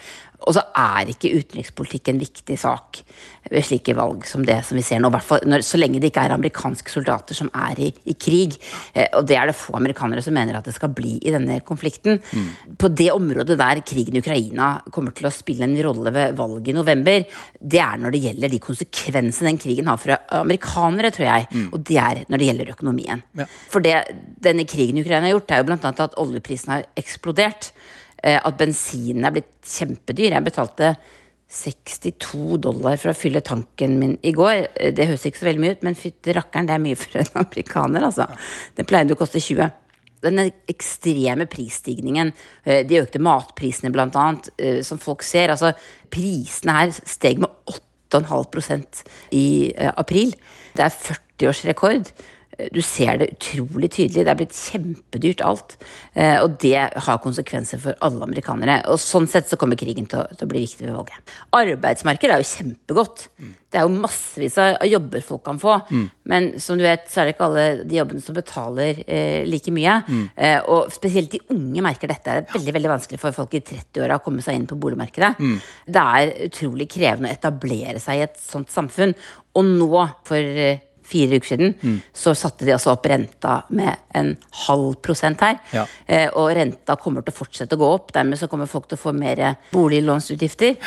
[0.48, 3.02] Og så er ikke utenrikspolitikk en viktig sak
[3.52, 5.10] ved slike valg som det som vi ser nå.
[5.10, 8.14] i hvert fall når, Så lenge det ikke er amerikanske soldater som er i, i
[8.14, 8.58] krig.
[8.94, 11.60] Eh, og det er det få amerikanere som mener at det skal bli i denne
[11.66, 12.22] konflikten.
[12.78, 16.72] På det området der krigen i Ukraina kommer til å spille en rolle ved valget
[16.72, 17.26] i november,
[17.62, 21.68] det er når det gjelder de konsekvensene den krigen har for amerikanere, tror jeg.
[21.72, 23.24] Og det er når det gjelder økonomien.
[23.72, 23.98] For det
[24.42, 27.72] denne krigen i Ukraina har gjort, er jo annet at oljeprisen har eksplodert.
[28.24, 30.36] Eh, At bensinen er blitt kjempedyr.
[30.36, 30.96] Jeg betalte
[31.52, 34.68] 62 dollar for å fylle tanken min i går.
[34.76, 37.20] Eh, Det høres ikke så veldig mye ut, men fytti rakkeren, det er mye for
[37.20, 38.28] en amerikaner, altså.
[38.78, 39.72] Det pleide å koste 20.
[40.22, 42.32] Den ekstreme prisstigningen,
[42.64, 44.52] eh, de økte matprisene blant annet,
[44.86, 45.50] som folk ser.
[45.50, 45.74] Altså,
[46.14, 47.50] prisene her steg med
[48.12, 49.02] 8,5%
[49.34, 50.36] i april.
[50.78, 52.12] Det er 40-årsrekord.
[52.74, 54.26] Du ser det utrolig tydelig.
[54.26, 55.78] Det er blitt kjempedyrt alt.
[56.14, 58.82] Eh, Og det har konsekvenser for alle amerikanere.
[58.92, 61.34] Og sånn sett så kommer krigen til å, til å bli viktig ved valget.
[61.56, 63.26] Arbeidsmarkedet er jo kjempegodt.
[63.72, 65.78] Det er jo massevis av jobber folk kan få.
[66.28, 69.72] Men som du vet, så er det ikke alle de jobbene som betaler eh, like
[69.72, 69.98] mye.
[70.36, 72.36] Eh, og spesielt de unge merker dette.
[72.42, 75.34] Det er veldig veldig vanskelig for folk i 30-åra å komme seg inn på boligmarkedet.
[75.88, 79.16] Det er utrolig krevende å etablere seg i et sånt samfunn.
[79.56, 84.34] Og nå, for eh, fire uker siden, så satte de altså opp renta med en
[84.66, 85.60] halv prosent her.
[85.76, 85.86] Ja.
[86.08, 88.12] Eh, og renta kommer til å fortsette å gå opp.
[88.16, 89.44] Dermed så kommer folk til å få mer
[89.76, 90.78] boliglånsutgifter.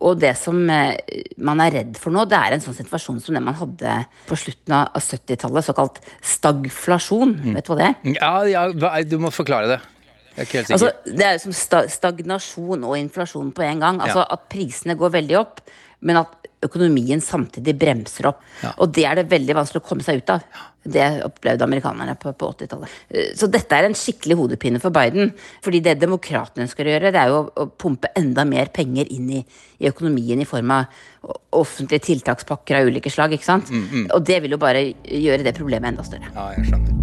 [0.00, 0.96] Og det som eh,
[1.44, 3.98] man er redd for nå, det er en sånn situasjon som det man hadde
[4.30, 7.34] på slutten av 70-tallet, såkalt stagflasjon.
[7.54, 8.14] Vet du hva det er?
[8.16, 9.80] Ja, ja, du må forklare det.
[10.30, 10.78] Jeg er ikke helt sikker.
[10.78, 14.00] Altså, det er jo som stagnasjon og inflasjon på en gang.
[14.00, 14.28] Altså Ja.
[14.38, 15.60] At prisene går veldig opp,
[16.00, 18.42] men at økonomien samtidig bremser opp.
[18.82, 20.42] Og det er det veldig vanskelig å komme seg ut av.
[20.84, 22.92] Det opplevde amerikanerne på, på 80-tallet.
[23.08, 25.32] Eh, Så dette er en skikkelig hodepine for Biden.
[25.64, 29.28] Fordi det demokratene ønsker å gjøre, det er jo å, pumpe enda mer penger inn
[29.38, 29.42] i,
[29.80, 30.84] i økonomien i form av
[31.56, 33.32] offentlige tiltakspakker av ulike slag.
[33.36, 33.72] ikke sant?
[34.12, 36.28] Og det vil jo bare gjøre det problemet enda større.
[36.36, 36.96] Ja, jeg skjønner.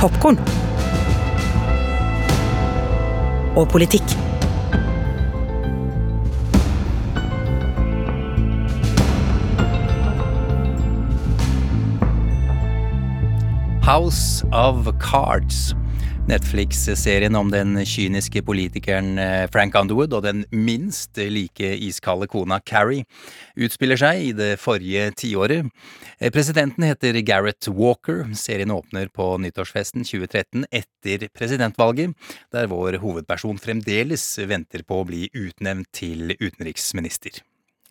[0.00, 0.40] Popkorn.
[3.56, 4.16] Og politikk.
[13.84, 15.74] House of Cards.
[16.28, 23.04] Netflix-serien om den kyniske politikeren eh, Frank Underwood og den minst like iskalde kona Carrie
[23.60, 25.68] utspiller seg i det forrige tiåret.
[26.16, 28.24] Eh, Presidenten heter Gareth Walker.
[28.32, 32.16] Serien åpner på nyttårsfesten 2013 etter presidentvalget,
[32.56, 37.44] der vår hovedperson fremdeles venter på å bli utnevnt til utenriksminister.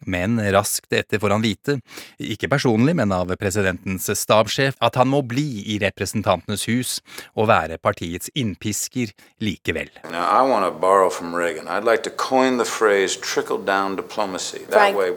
[0.06, 1.78] Men raskt etter får han vite,
[2.20, 7.00] ikke personlig, men av presidentens stabssjef, at han må bli i Representantenes hus
[7.36, 9.14] og være partiets innpisker
[9.44, 9.92] likevel.
[10.10, 11.68] Now, I want to borrow from Reagan.
[11.68, 14.60] I'd like to coin the phrase trickle down diplomacy.
[14.70, 14.98] That Frank.
[14.98, 15.10] way,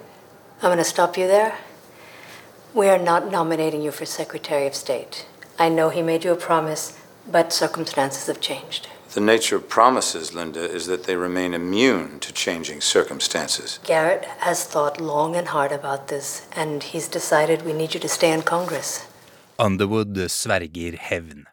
[0.62, 1.58] I'm going to stop you there.
[2.74, 5.26] We are not nominating you for Secretary of State.
[5.58, 6.98] I know he made you a promise,
[7.30, 8.88] but circumstances have changed.
[9.14, 13.78] The nature of promises, Linda, is that they remain immune to changing circumstances.
[13.84, 18.08] Garrett has thought long and hard about this, and he's decided we need you to
[18.08, 19.06] stay in Congress.
[19.58, 21.46] Underwood sverger hevn.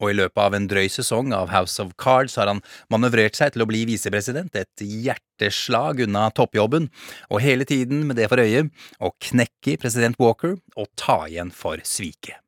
[0.00, 3.52] Og i løpet av en drøy sesong av House of Cards har han manøvrert seg
[3.54, 6.88] til å bli visepresident, et hjerteslag unna toppjobben,
[7.28, 8.68] og hele tiden med det for øye
[9.02, 12.38] å knekke president Walker og ta igjen for sviket.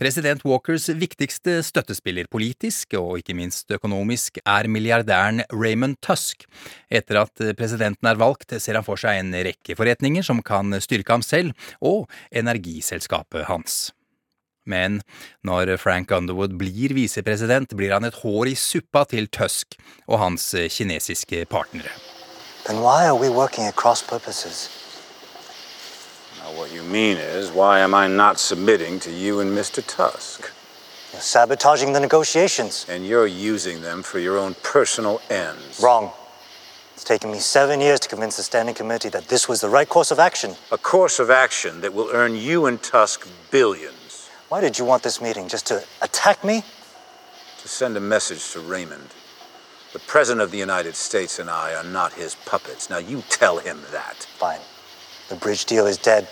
[0.00, 6.46] President Walkers viktigste støttespiller politisk, og ikke minst økonomisk, er milliardæren Raymond Tusk.
[6.88, 11.12] Etter at presidenten er valgt, ser han for seg en rekke forretninger som kan styrke
[11.12, 11.52] ham selv
[11.84, 13.90] og energiselskapet hans.
[14.64, 15.02] Men
[15.44, 19.76] når Frank Underwood blir visepresident, blir han et hår i suppa til Tusk
[20.08, 21.92] og hans kinesiske partnere.
[22.64, 23.28] Then why are we
[23.76, 24.70] cross purposes?
[26.50, 29.84] Now, what you mean is, why am I not submitting to you and Mr.
[29.86, 30.50] Tusk?
[31.12, 32.86] You're sabotaging the negotiations.
[32.88, 35.80] And you're using them for your own personal ends.
[35.80, 36.10] Wrong.
[36.94, 39.88] It's taken me seven years to convince the Standing Committee that this was the right
[39.88, 40.56] course of action.
[40.72, 44.28] A course of action that will earn you and Tusk billions.
[44.48, 45.46] Why did you want this meeting?
[45.46, 46.64] Just to attack me?
[47.58, 49.14] To send a message to Raymond.
[49.92, 52.90] The President of the United States and I are not his puppets.
[52.90, 54.26] Now you tell him that.
[54.38, 54.60] Fine.
[55.28, 56.26] The bridge deal is dead.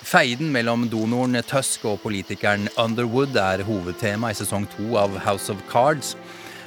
[0.00, 5.60] Feiden mellom donoren Tusk og politikeren Underwood er hovedtema i sesong to av House of
[5.68, 6.14] Cards.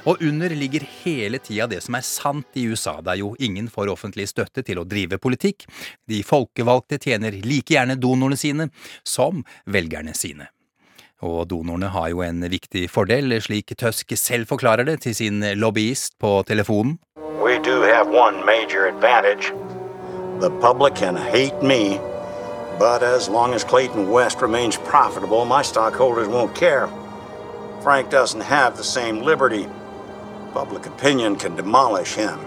[0.06, 3.00] Og under ligger hele tida det som er sant i USA.
[3.02, 5.66] Det er jo ingen får offentlig støtte til å drive politikk.
[6.06, 8.68] De folkevalgte tjener like gjerne donorene sine
[9.02, 10.50] som velgerne sine.
[11.24, 16.18] Og donorene har jo en viktig fordel, slik Tusk selv forklarer det til sin lobbyist
[16.22, 16.98] på telefonen.
[17.42, 19.52] We do have one major advantage.
[20.40, 21.98] The public can hate me,
[22.78, 26.88] but as long as Clayton West remains profitable, my stockholders won't care.
[27.82, 29.68] Frank doesn't have the same liberty.
[30.52, 32.40] Public opinion can demolish him.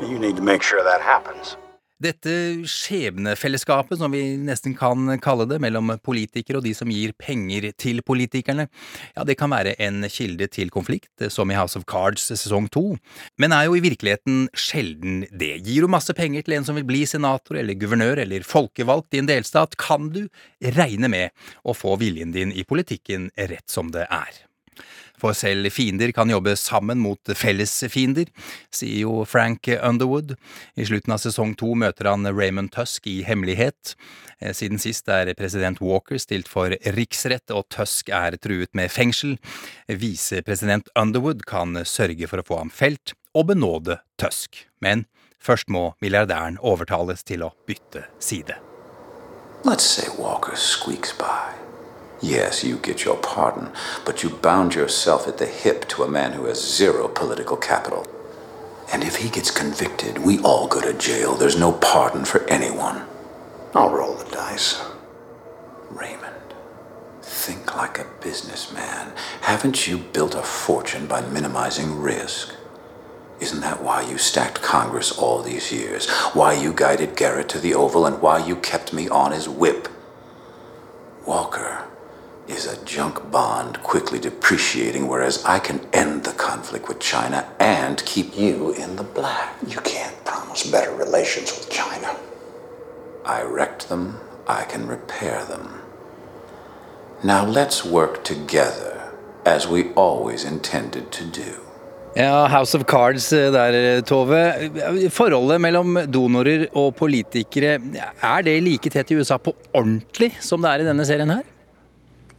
[0.00, 1.57] You need to make sure that happens.
[1.98, 2.32] Dette
[2.70, 8.04] skjebnefellesskapet, som vi nesten kan kalle det, mellom politikere og de som gir penger til
[8.06, 8.68] politikerne,
[9.16, 12.84] ja, det kan være en kilde til konflikt, som i House of Cards sesong to,
[13.42, 15.56] men er jo i virkeligheten sjelden det.
[15.66, 19.24] Gir du masse penger til en som vil bli senator eller guvernør eller folkevalgt i
[19.24, 20.28] en delstat, kan du
[20.78, 21.34] regne med
[21.66, 24.47] å få viljen din i politikken rett som det er.
[25.18, 28.30] For selv fiender kan jobbe sammen mot felles fiender,
[28.74, 30.36] sier jo Frank Underwood.
[30.78, 33.96] I slutten av sesong to møter han Raymond Tusk i hemmelighet.
[34.54, 39.36] Siden sist er president Walker stilt for riksrett, og Tusk er truet med fengsel.
[39.90, 44.66] Visepresident Underwood kan sørge for å få ham felt og benåde Tusk.
[44.78, 45.06] Men
[45.42, 48.58] først må milliardæren overtales til å bytte side.
[49.64, 51.67] Let's say Walker squeaks by.
[52.20, 53.70] Yes, you get your pardon,
[54.04, 58.06] but you bound yourself at the hip to a man who has zero political capital.
[58.92, 61.34] And if he gets convicted, we all go to jail.
[61.34, 63.04] There's no pardon for anyone.
[63.74, 64.82] I'll roll the dice.
[65.90, 66.34] Raymond,
[67.22, 69.12] think like a businessman.
[69.42, 72.54] Haven't you built a fortune by minimizing risk?
[73.38, 76.10] Isn't that why you stacked Congress all these years?
[76.32, 79.86] Why you guided Garrett to the Oval and why you kept me on his whip?
[81.24, 81.87] Walker
[82.48, 88.02] is a junk bond quickly depreciating, whereas I can end the conflict with China and
[88.04, 89.56] keep you in the black.
[89.66, 92.16] You can't promise better relations with China.
[93.24, 95.82] I wrecked them, I can repair them.
[97.22, 99.12] Now let's work together,
[99.44, 101.52] as we always intended to do.
[102.16, 105.10] Ja, House of Cards der, Tove.
[105.10, 107.76] Forholdet mellom donorer og politikere,
[108.22, 111.44] er det like tett i USA på ordentlig som det er i denne serien her?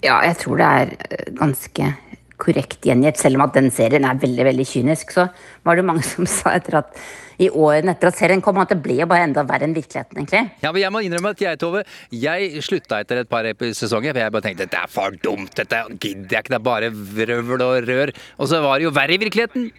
[0.05, 1.93] Ja, jeg tror det er ganske
[2.39, 3.19] korrekt gjengitt.
[3.19, 5.27] Selv om at den serien er veldig veldig kynisk, så
[5.67, 7.01] var det mange som sa etter at
[7.39, 10.17] i årene etter at serien kom, at det ble jo bare enda verre enn virkeligheten,
[10.19, 10.41] egentlig.
[10.59, 14.23] Ja, men jeg må innrømme at jeg, Tove, jeg slutta etter et par sesonger, for
[14.25, 17.63] jeg bare tenkte dette er for dumt, dette gidder jeg ikke, det er bare vrøvl
[17.63, 18.11] og rør.
[18.39, 19.69] Og så var det jo verre i virkeligheten.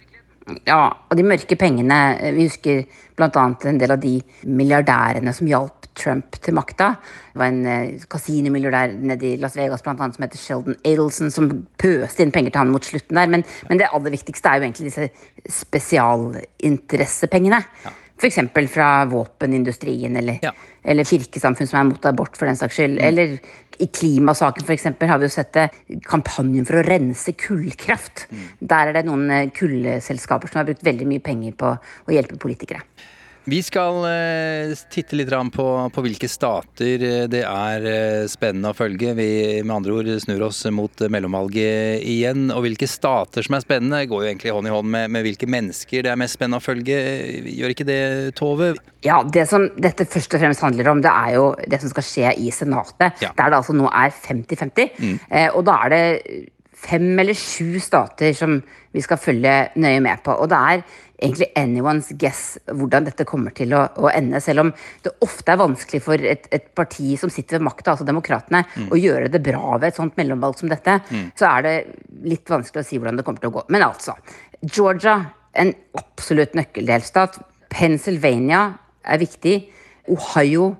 [0.67, 1.97] Ja, og de mørke pengene
[2.35, 2.83] Vi husker
[3.17, 3.43] bl.a.
[3.69, 4.15] en del av de
[4.47, 6.95] milliardærene som hjalp Trump til makta.
[7.33, 11.67] Det var en kasinomilliardær nede i Las Vegas blant annet, som heter Sheldon Adelson, som
[11.81, 13.27] pøste inn penger til han mot slutten der.
[13.31, 15.05] Men, men det aller viktigste er jo egentlig disse
[15.61, 17.59] spesialinteressepengene.
[17.85, 17.91] Ja.
[18.21, 18.39] F.eks.
[18.69, 20.51] fra våpenindustrien eller, ja.
[20.85, 22.95] eller kirkesamfunn som er mot abort, for den saks skyld.
[22.99, 23.05] Mm.
[23.07, 23.27] Eller
[23.81, 24.89] i klimasaken f.eks.
[25.09, 25.67] har vi jo sett det,
[26.07, 28.27] kampanjen for å rense kullkraft.
[28.29, 28.43] Mm.
[28.73, 32.83] Der er det noen kullselskaper som har brukt veldig mye penger på å hjelpe politikere.
[33.51, 38.77] Vi skal eh, titte litt på, på hvilke stater eh, det er eh, spennende å
[38.77, 39.11] følge.
[39.17, 39.27] Vi
[39.59, 42.45] med andre ord snur oss mot mellomvalget igjen.
[42.55, 45.49] Og hvilke stater som er spennende, går jo egentlig hånd i hånd med, med hvilke
[45.51, 47.01] mennesker det er mest spennende å følge.
[47.57, 47.99] Gjør ikke det,
[48.39, 48.71] Tove?
[49.03, 52.07] Ja, Det som dette først og fremst handler om, det er jo det som skal
[52.07, 53.19] skje i Senatet.
[53.19, 54.95] Der det altså nå er 50-50.
[54.95, 55.19] Mm.
[55.57, 56.05] Og da er det
[56.81, 58.61] fem eller sju stater som
[58.93, 60.33] vi skal følge nøye med på.
[60.35, 60.83] Og det er
[61.21, 64.41] egentlig anyone's guess hvordan dette kommer til å, å ende.
[64.41, 64.71] Selv om
[65.05, 68.89] det ofte er vanskelig for et, et parti som sitter ved makta, altså Demokratene, Mm.
[68.89, 71.31] å gjøre det bra ved et sånt mellomvalg som dette, Mm.
[71.37, 71.75] så er det
[72.23, 73.63] litt vanskelig å si hvordan det kommer til å gå.
[73.69, 74.15] Men altså.
[74.61, 77.39] Georgia, en absolutt nøkkeldelstat.
[77.69, 78.73] Pennsylvania
[79.05, 79.69] er viktig.
[80.09, 80.75] Ohio,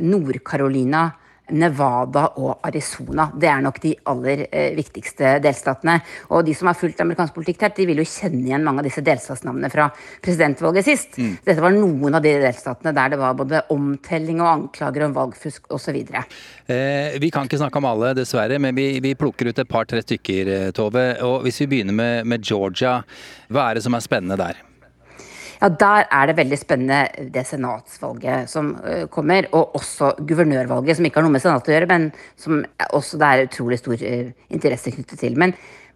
[0.00, 1.12] Nord-Carolina,
[1.52, 3.26] Nevada og Arizona.
[3.36, 5.98] Det er nok de aller eh, viktigste delstatene.
[6.32, 8.88] Og de som har fulgt amerikansk politikk tett, de vil jo kjenne igjen mange av
[8.88, 9.90] disse delstatsnavnene fra
[10.24, 11.18] presidentvalget sist.
[11.20, 11.36] Mm.
[11.44, 15.68] Dette var noen av de delstatene der det var både omtelling og anklager om valgfusk
[15.74, 16.00] osv.
[16.00, 20.00] Eh, vi kan ikke snakke om alle, dessverre, men vi, vi plukker ut et par-tre
[20.04, 21.10] stykker, eh, Tove.
[21.28, 23.02] Og hvis vi begynner med, med Georgia,
[23.52, 24.64] hva er det som er spennende der?
[25.64, 31.06] Ja, Der er det veldig spennende det senatsvalget som eh, kommer, og også guvernørvalget, som
[31.08, 32.58] ikke har noe med senatet å gjøre, men som
[32.90, 35.38] også det er utrolig stor eh, interesse knyttet til.
[35.40, 35.54] Men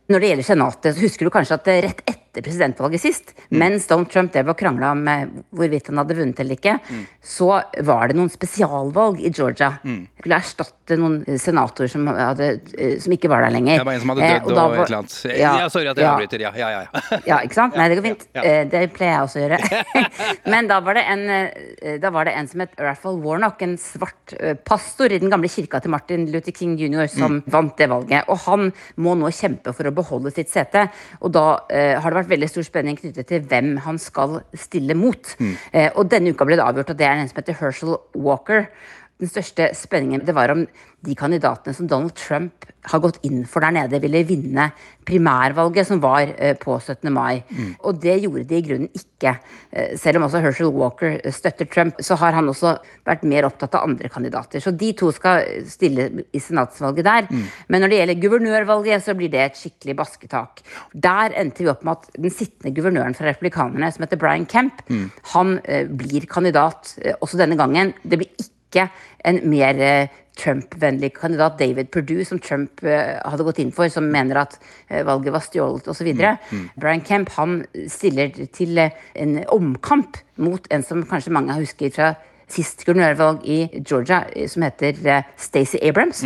[0.09, 4.11] når det gjelder senatet, så husker du kanskje at rett etter presidentvalget sist, mens Donald
[4.13, 6.77] Trump drev og krangla om eh, hvorvidt han hadde vunnet eller ikke,
[7.25, 9.73] så var det noen spesialvalg i Georgia.
[10.19, 12.49] Skulle erstatte noen senatorer som, hadde,
[12.79, 13.79] eh, som ikke var der lenger.
[13.83, 15.39] Det var en som hadde Eh, dødd da og, var- et eller annet.
[15.39, 16.13] Ja, Ja, sorry at jeg ja.
[16.15, 16.41] avbryter.
[16.41, 17.01] Ja, ja, ja.
[17.31, 17.77] Ja, ikke sant?
[17.77, 18.27] Nei, det går fint.
[18.35, 18.43] Ja.
[18.43, 19.59] Eh, Det pleier jeg også å gjøre.
[20.53, 23.77] Men da var, det en, eh, da var det en som het Raphael Warnock, en
[23.81, 27.43] svart eh, pastor i den gamle kirka til Martin Luther King jr., som Mm.
[27.53, 28.25] vant det valget.
[28.33, 30.87] Og han må nå kjempe for å beholde sitt sete.
[31.21, 34.97] Og da eh, har det vært veldig stor spenning knyttet til hvem han skal stille
[34.99, 35.35] mot.
[35.39, 35.57] Mm.
[35.73, 38.69] Eh, og denne uka ble det avgjort at det er en som heter Herschel Walker.
[39.19, 40.67] Den største spenningen det var om
[41.07, 44.69] de kandidatene som Donald Trump har gått inn for der nede, ville vinne
[45.07, 47.11] primærvalget som var eh, på 17.
[47.15, 47.43] mai.
[47.51, 47.71] Mm.
[47.87, 49.35] Og det gjorde de i grunnen ikke.
[49.71, 52.75] Eh, selv om også Herschel Walker eh, støtter Trump, så har han også
[53.07, 54.63] vært mer opptatt av andre kandidater.
[54.65, 57.31] Så de to skal stille i senatsvalget der.
[57.31, 57.47] Mm.
[57.69, 60.63] Men når det gjelder guvernørvalget, så blir det et skikkelig basketak.
[60.95, 64.83] Der endte vi opp med at den sittende guvernøren fra republikanerne, som heter Brian Kemp,
[64.89, 65.11] Mm.
[65.35, 65.59] han
[65.99, 67.93] blir kandidat også denne gangen.
[68.03, 73.59] Det blir ikke en mer eh, Trump-vennlig kandidat, David Perdue, som Trump eh, hadde gått
[73.59, 76.13] inn for, som mener at eh, valget var stjålet osv.
[76.15, 76.69] Mm, mm.
[76.79, 82.15] Brian Kemp han stiller til en omkamp mot en som kanskje mange husker fra
[82.49, 84.97] sist guvernørvalg i Georgia, som heter
[85.37, 86.23] Stacey Abrams.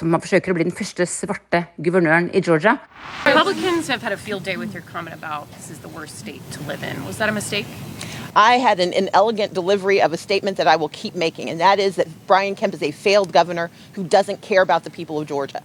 [0.00, 2.80] Som han forsøker å bli den første svarte guvernøren i Georgia.
[3.22, 6.42] Republicans have had a field day with your comment about this is the worst state
[6.50, 7.04] to live in.
[7.06, 7.68] Was that a mistake?
[8.36, 11.78] I had an, inelegant delivery of a statement that I will keep making, and that
[11.78, 15.26] is that Brian Kemp is a failed governor who doesn't care about the people of
[15.28, 15.62] Georgia.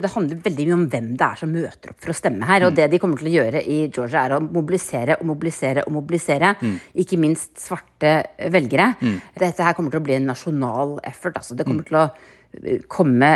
[0.00, 2.64] Det handler veldig mye om hvem det er som møter opp for å stemme her.
[2.66, 5.92] Og det de kommer til å gjøre i Georgia, er å mobilisere og mobilisere og
[5.94, 6.50] mobilisere.
[6.60, 6.74] Mm.
[7.04, 8.10] Ikke minst svarte
[8.52, 8.90] velgere.
[9.00, 9.20] Mm.
[9.40, 11.38] Dette her kommer til å bli en nasjonal effort.
[11.40, 11.56] Altså.
[11.56, 13.30] Det kommer til å eh, komme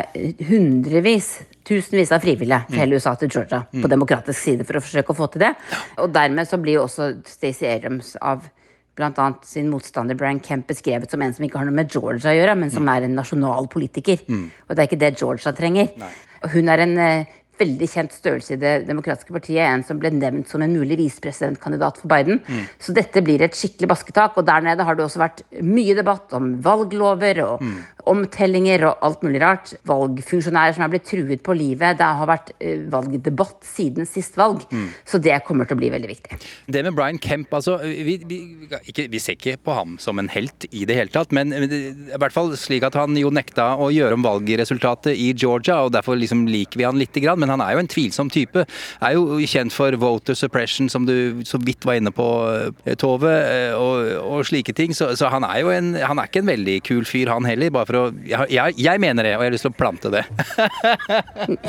[0.50, 1.30] hundrevis,
[1.64, 2.80] tusenvis av frivillige fra Mm.
[2.82, 3.82] hele USA til Georgia Mm.
[3.82, 5.54] på demokratisk side for å forsøke å få til det.
[5.98, 8.42] Og dermed så blir jo også Stacey Adams av
[9.02, 12.36] annet sin motstander Brian Kemp beskrevet som en som ikke har noe med Georgia å
[12.36, 14.20] gjøre, men som er en nasjonal politiker.
[14.28, 14.50] Mm.
[14.68, 15.90] Og det er ikke det Georgia trenger.
[16.44, 20.10] Og hun er en eh, veldig kjent størrelse i Det demokratiske partiet, en som ble
[20.14, 22.40] nevnt som en mulig visepresidentkandidat for Biden.
[22.46, 22.64] Mm.
[22.82, 24.38] Så dette blir et skikkelig basketak.
[24.38, 27.76] Og der nede har det også vært mye debatt om valglover og Mm.
[28.10, 29.72] Omtellinger og alt mulig rart.
[29.88, 31.98] Valgfunksjonærer som er blitt truet på livet.
[31.98, 34.64] Det har vært eh, valgdebatt siden sist valg.
[34.70, 34.88] Mm.
[35.08, 36.38] Så det kommer til å bli veldig viktig.
[36.66, 38.40] Det med Brian Kemp, altså vi, vi,
[38.82, 42.18] ikke, vi ser ikke på ham som en helt i det hele tatt, men i
[42.18, 46.18] hvert fall slik at han jo nekta å gjøre om valgresultatet i Georgia, og derfor
[46.18, 47.40] liksom liker vi han lite grann.
[47.42, 48.66] Men han er jo en tvilsom type.
[49.04, 52.28] Er jo kjent for voter suppression, som du så vidt var inne på,
[52.84, 54.94] eh, Tove, eh, og, og slike ting.
[54.96, 57.72] Så, så han er jo en, han er ikke en veldig kul fyr, han heller.
[57.74, 60.24] bare for å, jeg, jeg, mener det, og jeg har lyst til å plante det.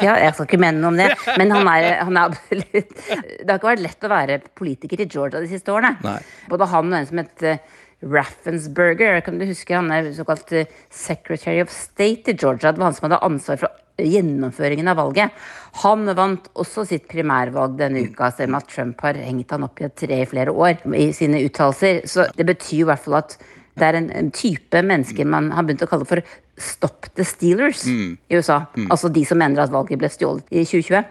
[0.06, 1.10] Ja, jeg skal ikke mene noe om det,
[1.40, 5.42] men han er, han er Det har ikke vært lett å være politiker i Georgia
[5.44, 5.96] de siste årene.
[6.06, 6.20] Nei.
[6.52, 7.64] Både han og en som het eh,
[8.06, 9.76] Raffensberger, kan du huske?
[9.76, 12.72] Han er såkalt eh, Secretary of State i Georgia.
[12.72, 15.43] Det var han som hadde ansvar for gjennomføringen av valget.
[15.84, 19.80] Han vant også sitt primærvalg denne uka, selv om at Trump har hengt han opp
[19.80, 22.04] i et tre i flere år i sine uttalelser.
[22.10, 23.38] Så det betyr i hvert fall at
[23.76, 26.21] det er en, en type mennesker man har begynt å kalle for
[26.57, 28.17] Stop the Steelers Mm.
[28.32, 28.61] i USA.
[28.78, 28.88] Mm.
[28.91, 31.03] Altså de som mener at valget ble stjålet i 2020.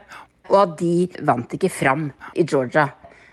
[0.48, 2.86] Og at de vant ikke fram i Georgia.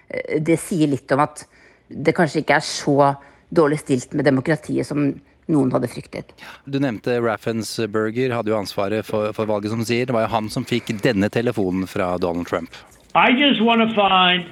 [0.09, 1.45] Eh, Det sier litt om at
[1.89, 3.15] det kanskje ikke er så
[3.51, 5.13] dårlig stilt med demokratiet som
[5.51, 6.31] noen hadde fryktet.
[6.67, 10.05] Du nevnte Raffensberger, hadde jo ansvaret for, for valget, som sier.
[10.07, 12.69] Det var jo han som fikk denne telefonen fra Donald Trump.
[13.15, 14.47] I just want to find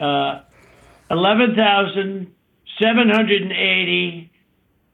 [0.00, 0.40] uh,
[2.80, 4.30] 11,780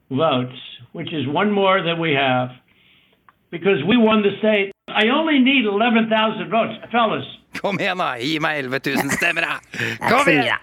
[0.09, 0.59] votes,
[0.93, 2.49] which is one more than we have,
[3.51, 4.71] because we won the state.
[4.87, 6.73] I only need 11,000 votes.
[6.91, 7.25] Fellas,
[7.61, 8.13] Kom igjen, da!
[8.15, 9.57] Gi meg 11 000 stemmer, da!
[10.09, 10.55] Kom igjen!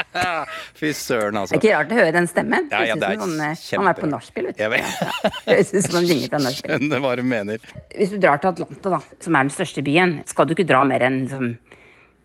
[0.80, 1.52] Fy søren, altså.
[1.52, 2.70] Det er ikke rart å høre den stemmen.
[2.72, 4.64] Ja, ja, Det er ut som han, eh, kjempe- han er på nachspiel, vet du.
[5.50, 6.72] Høres ut som han ringer fra nachspiel.
[6.72, 7.68] Skjønner hva du mener.
[7.92, 10.80] Hvis du drar til Atlanta, da, som er den største byen, skal du ikke dra
[10.88, 11.52] mer enn liksom,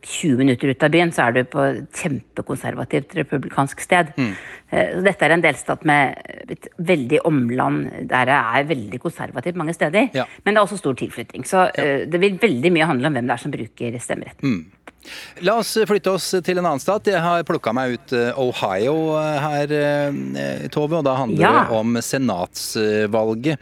[0.01, 4.13] 20 minutter ut av byen, så er du på et kjempekonservativt republikansk sted.
[4.17, 4.33] Mm.
[4.72, 6.15] Eh, Så dette er en delstat med
[6.49, 10.09] et veldig omland der det er veldig konservativt mange steder.
[10.15, 10.26] Ja.
[10.45, 11.43] Men det er også stor tilflytting.
[11.45, 12.05] Så ja.
[12.05, 14.41] det vil veldig mye handle om hvem det er som bruker stemmeretten.
[14.55, 14.65] Mm.
[15.41, 17.07] La oss flytte oss til en annen stat.
[17.09, 20.99] Jeg har plukka meg ut eh, Ohio eh, her, eh, Tove.
[20.99, 21.51] Og da handler Ja.
[21.63, 23.57] det om senatsvalget.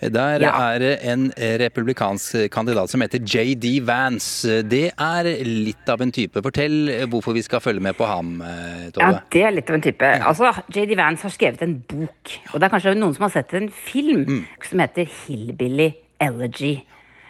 [0.00, 0.52] Der Ja.
[0.74, 4.62] er det en republikansk kandidat som heter JD Vance.
[4.62, 6.40] Det er litt av en type.
[6.42, 9.02] Fortell hvorfor vi skal følge med på ham, eh, Tove.
[9.14, 10.02] Ja, det er litt av en type.
[10.22, 13.54] Altså, JD Vance har skrevet en bok, og det er kanskje noen som har sett
[13.54, 14.44] en film Mm.
[14.62, 16.82] som heter Hillbilly Elegy.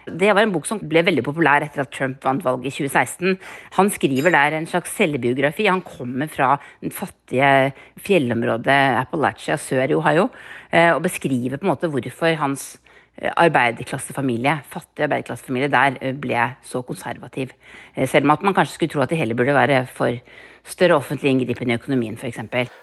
[0.05, 3.39] Det var en bok som ble veldig populær etter at Trump vant valget i 2016.
[3.79, 5.65] Han skriver der en slags selvbiografi.
[5.65, 10.29] Han kommer fra den fattige fjellområdet Appalachia sør i Ohio,
[10.71, 12.79] eh, og beskriver på en måte hvorfor hans
[13.17, 17.53] eh, arbeiderklassefamilie, fattig arbeiderklassefamilie der eh, ble så konservativ.
[17.97, 20.21] Selv om at man kanskje skulle tro at de heller burde være for
[20.65, 22.39] større offentlig inngripen i økonomien, f.eks.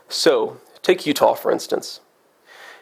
[0.10, 2.02] So, take Utah, for instance.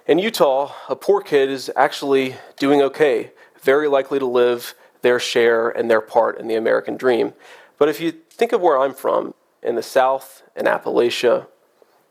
[0.08, 3.32] In Utah, a poor kid is actually doing okay,
[3.64, 7.34] very likely to live their share and their part in the American dream.
[7.78, 11.48] But if you think of where I'm from, in the South, in Appalachia,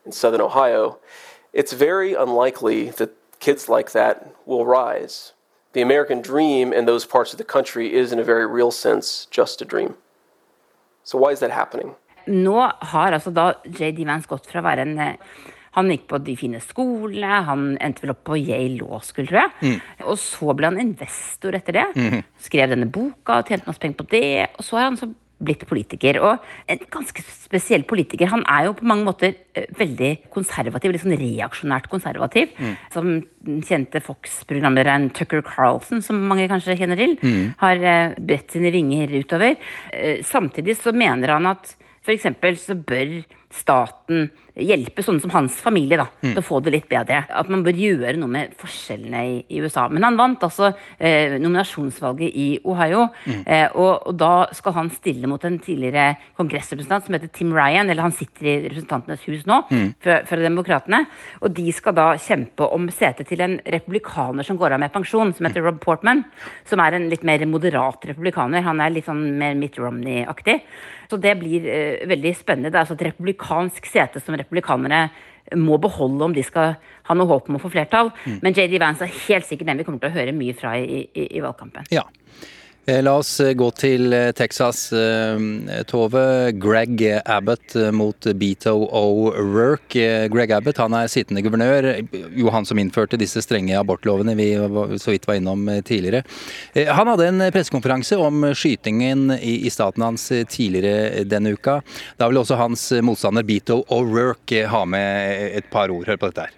[0.05, 0.99] in southern Ohio,
[1.53, 3.11] it's very unlikely that
[3.41, 5.33] kids like that will rise.
[5.73, 9.27] The American dream in those parts of the country is, in a very real sense,
[9.31, 9.97] just a dream.
[11.05, 11.95] So, why is that happening?
[12.29, 12.57] Nå
[12.93, 15.15] har altså da JD Vance gått fra å være en eh,
[15.79, 19.45] Han gikk på de fine skolene, han endte vel opp på Yale Law School, tror
[19.45, 19.77] jeg.
[20.09, 21.85] Og så ble han investor etter det.
[21.95, 22.23] Mm.
[22.43, 24.49] Skrev denne boka, tjente masse penger på det.
[24.59, 25.07] Og så har han så
[25.39, 26.19] blitt politiker.
[26.25, 28.27] Og en ganske spesiell politiker.
[28.33, 32.51] Han er jo på mange måter eh, veldig konservativ, litt sånn reaksjonært konservativ.
[32.59, 32.75] Mm.
[32.97, 33.11] Som
[33.69, 37.53] kjente Fox-programlederen Tucker Carlson, som mange kanskje kjenner til, Mm.
[37.63, 39.55] har eh, bredt sine vinger utover.
[40.27, 41.77] Samtidig så mener han at
[42.09, 42.61] f.eks.
[42.61, 44.31] så bør staten
[44.67, 46.33] hjelpe sånne som hans familie da, Mm.
[46.35, 47.25] til å få det litt bedre.
[47.31, 49.89] At man bør gjøre noe med forskjellene i, i USA.
[49.89, 53.45] Men han vant altså eh, nominasjonsvalget i Ohio, Mm.
[53.47, 57.89] eh, og, og da skal han stille mot en tidligere kongressrepresentant som heter Tim Ryan,
[57.91, 59.95] eller han sitter i Representantenes hus nå, Mm.
[60.01, 61.07] fra, fra Demokratene.
[61.43, 65.35] Og de skal da kjempe om setet til en republikaner som går av med pensjon,
[65.35, 66.25] som heter Rob Portman,
[66.65, 68.63] som er en litt mer moderat republikaner.
[68.63, 70.61] Han er litt sånn mer Mitt Romney-aktig.
[71.09, 72.71] Så det blir eh, veldig spennende.
[72.71, 75.09] Det er altså et republikansk sete som republikanere
[75.57, 76.75] må beholde om de skal
[77.09, 78.11] ha noe håp om å få flertall.
[78.27, 78.39] Mm.
[78.45, 81.07] Men JD Vance er helt sikkert den vi kommer til å høre mye fra i,
[81.09, 81.89] i, i valgkampen.
[81.95, 82.05] Ja.
[82.89, 84.87] Eh, La oss eh, gå til eh, Texas,
[85.91, 86.23] Tove.
[86.57, 90.29] Greg Abbott mot Beto O'Rourke.
[90.33, 91.91] Greg Abbott han er sittende guvernør.
[92.33, 94.49] Jo, han som innførte disse strenge abortlovene vi
[94.97, 96.25] så vidt var innom tidligere.
[96.89, 101.81] Han hadde en pressekonferanse om skytingen i, staten hans tidligere denne uka.
[102.17, 106.09] Da vil også hans motstander Beto O'Rourke ha med et par ord.
[106.09, 106.58] Hør på dette her.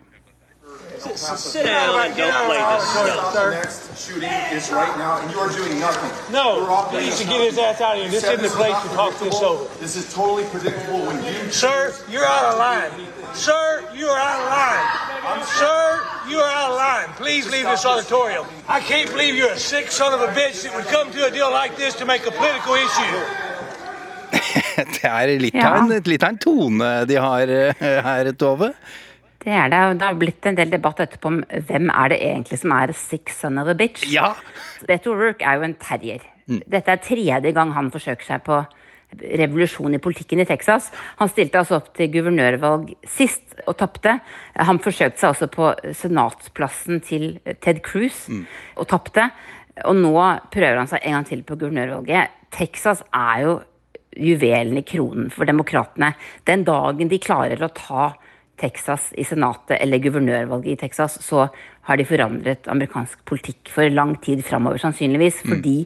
[1.01, 3.33] Sit down and don't play this stuff.
[3.35, 6.33] The next shooting is right now, and you're doing nothing.
[6.33, 8.11] No, You're off he needs to get his ass out of here.
[8.11, 9.65] This isn't the place to talk this over.
[9.81, 11.51] This is totally predictable when you.
[11.51, 12.91] Sir, you're out of line.
[13.35, 15.47] Sir, you are out of line.
[15.47, 17.09] Sir, you are out of line.
[17.17, 18.45] Please leave this auditorium.
[18.69, 21.31] I can't believe you're a sick son of a bitch that would come to a
[21.31, 23.17] deal like this to make a political issue.
[24.81, 25.69] Det er litt, Ja.
[25.75, 27.75] av en, litt av en tone de har eh,
[28.07, 28.73] her, Tove.
[29.41, 31.39] Det er det, det har blitt en del debatt etterpå om
[31.69, 34.05] hvem er det egentlig som er sick son of a bitch.
[34.13, 34.35] Ja.
[34.89, 36.27] Beto O'Rourke er jo en terrier.
[36.51, 38.61] Dette er tredje gang han forsøker seg på
[39.19, 40.91] revolusjon i politikken i Texas.
[41.19, 44.19] Han stilte altså opp til guvernørvalg sist og tapte.
[44.59, 47.33] Han forsøkte seg altså på senatsplassen til
[47.65, 48.27] Ted Cruz
[48.77, 49.31] og tapte.
[49.89, 50.15] Og nå
[50.53, 52.39] prøver han seg en gang til på guvernørvalget.
[52.55, 53.59] Texas er jo
[54.21, 56.13] juvelen i kronen for demokratene.
[56.47, 58.11] Den dagen de klarer å ta
[58.61, 61.49] Texas i senatet eller guvernørvalget i Texas, så
[61.89, 65.43] har de forandret amerikansk politikk for lang tid framover, sannsynligvis.
[65.49, 65.77] Fordi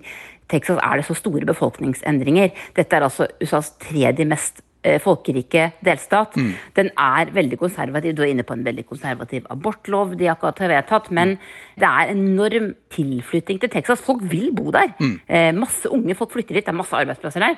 [0.50, 2.52] Texas er det så store befolkningsendringer.
[2.76, 4.62] Dette er altså USAs tredje mest
[5.04, 6.36] folkerike delstat.
[6.76, 8.14] Den er veldig konservativ.
[8.14, 11.10] Du er inne på en veldig konservativ abortlov de akkurat har vedtatt.
[11.14, 11.36] Men
[11.80, 14.02] det er enorm tilflytting til Texas.
[14.04, 14.92] Folk vil bo der.
[15.26, 16.64] Eh, masse unge folk flytter dit.
[16.64, 17.56] Det er masse arbeidsplasser der.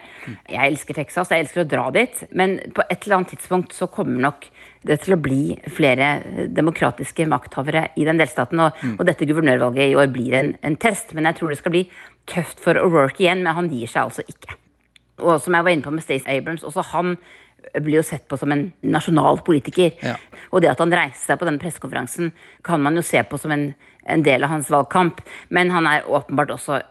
[0.49, 2.23] Jeg elsker Texas, jeg elsker å dra dit.
[2.33, 4.49] Men på et eller annet tidspunkt så kommer nok
[4.87, 8.61] det til å bli flere eh, demokratiske makthavere i den delstaten.
[8.61, 11.15] Og, og dette guvernørvalget i år blir en, en test.
[11.17, 11.89] Men jeg tror det skal bli
[12.31, 14.59] tøft for O'Rourke igjen, men han gir seg altså ikke.
[15.23, 17.17] Og som jeg var inne på med Stacey Abrams, også han
[17.83, 19.95] blir jo sett på som en nasjonal politiker.
[20.53, 22.33] Og det at han reiste seg på denne pressekonferansen,
[22.65, 23.71] kan man jo se på som en,
[24.07, 25.23] en del av hans valgkamp.
[25.49, 26.83] Men han er åpenbart også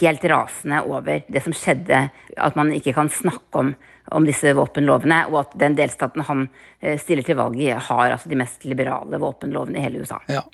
[0.00, 3.74] helt rasende over det som skjedde, at man ikke kan snakke om,
[4.10, 6.46] om disse våpenlovene, og at den delstaten han
[6.80, 10.20] eh, stiller til valg i, har altså de mest liberale våpenlovene i hele USA.
[10.30, 10.44] Ja.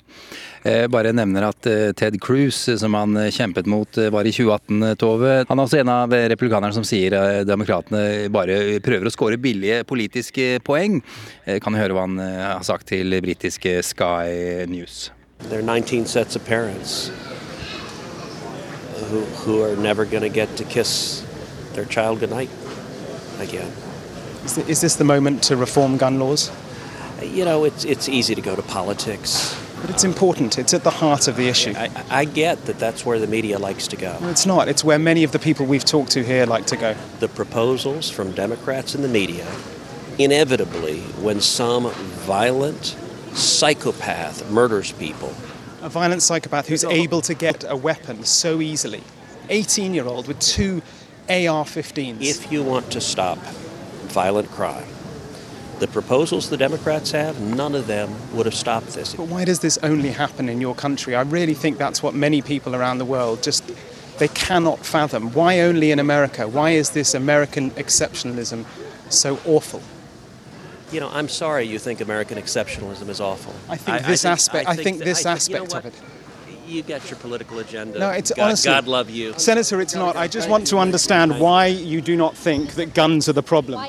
[0.67, 4.27] Jeg Bare nevner at eh, Ted Cruz, eh, som han eh, kjempet mot, eh, var
[4.27, 5.33] i 2018, eh, Tove.
[5.49, 9.39] Han er også en av eh, republikanerne som sier at demokratene bare prøver å skåre
[9.41, 11.01] billige politiske poeng.
[11.45, 15.11] Kan Kan høre hva han eh, har sagt til britiske Sky News.
[15.49, 17.11] There are 19 sets of parents
[19.09, 21.23] who, who are never going to get to kiss
[21.73, 22.49] their child goodnight
[23.39, 23.71] again.
[24.43, 26.51] Is, this the moment to reform gun laws?
[27.21, 29.59] You know, it's, it's easy to go to politics.
[29.81, 30.57] But it's important.
[30.57, 31.73] It's at the heart of the issue.
[31.75, 34.17] I, I get that that's where the media likes to go.
[34.23, 34.67] It's not.
[34.67, 36.95] It's where many of the people we've talked to here like to go.
[37.19, 39.45] The proposals from Democrats in the media,
[40.17, 42.95] inevitably, when some violent
[43.33, 45.31] psychopath murders people,
[45.83, 49.03] A violent psychopath who's able to get a weapon so easily.
[49.49, 50.81] 18 year old with two
[51.29, 52.17] AR 15s.
[52.21, 53.37] if you want to stop
[54.07, 54.87] violent crime,
[55.79, 59.13] the proposals the Democrats have, none of them would have stopped this.
[59.13, 61.15] But why does this only happen in your country?
[61.15, 63.63] I really think that's what many people around the world just
[64.17, 65.31] they cannot fathom.
[65.33, 66.47] Why only in America?
[66.47, 68.65] Why is this American exceptionalism
[69.09, 69.81] so awful?
[70.91, 73.53] You know, I'm sorry you think American exceptionalism is awful.
[73.69, 75.93] I think this aspect- I think this that- aspect you know of what?
[76.67, 77.97] You got your political agenda.
[77.97, 79.33] No, it's God, honestly God love you.
[79.37, 80.17] Senator, it's not.
[80.17, 83.79] I just want to understand why you do not think that guns are the problem.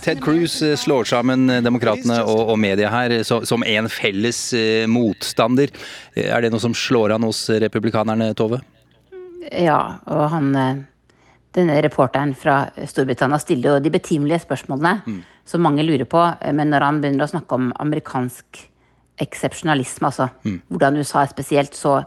[0.00, 3.88] Ted Cruz eh, slår sammen eh, demokratene og, og media her eh, så, som en
[3.92, 5.68] felles eh, motstander.
[6.16, 8.62] Er det noe som slår an hos republikanerne, Tove?
[9.52, 10.56] Ja, og han
[11.52, 16.22] Denne reporteren fra Storbritannia stiller jo de betimelige spørsmålene som mange lurer på,
[16.56, 18.62] men når han begynner å snakke om amerikansk
[19.20, 20.28] eksepsjonalisme, altså.
[20.68, 22.02] Hvordan USA er spesielt, så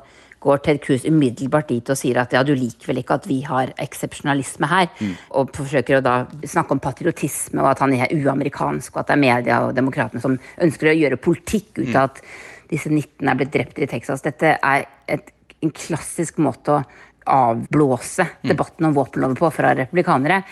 [0.46, 3.40] går Ted Cruz umiddelbart dit og sier at ja, du liker vel ikke at vi
[3.48, 4.90] har eksepsjonalisme her,
[5.34, 9.16] og forsøker å da snakke om patriotisme og at han er uamerikansk, og at det
[9.16, 12.22] er media og demokratene som ønsker å gjøre politikk ut av at
[12.70, 14.22] disse 19 er blitt drept i Texas.
[14.26, 16.84] Dette er et, en klassisk måte å
[17.26, 20.44] avblåse debatten om våpenloven på fra republikanere.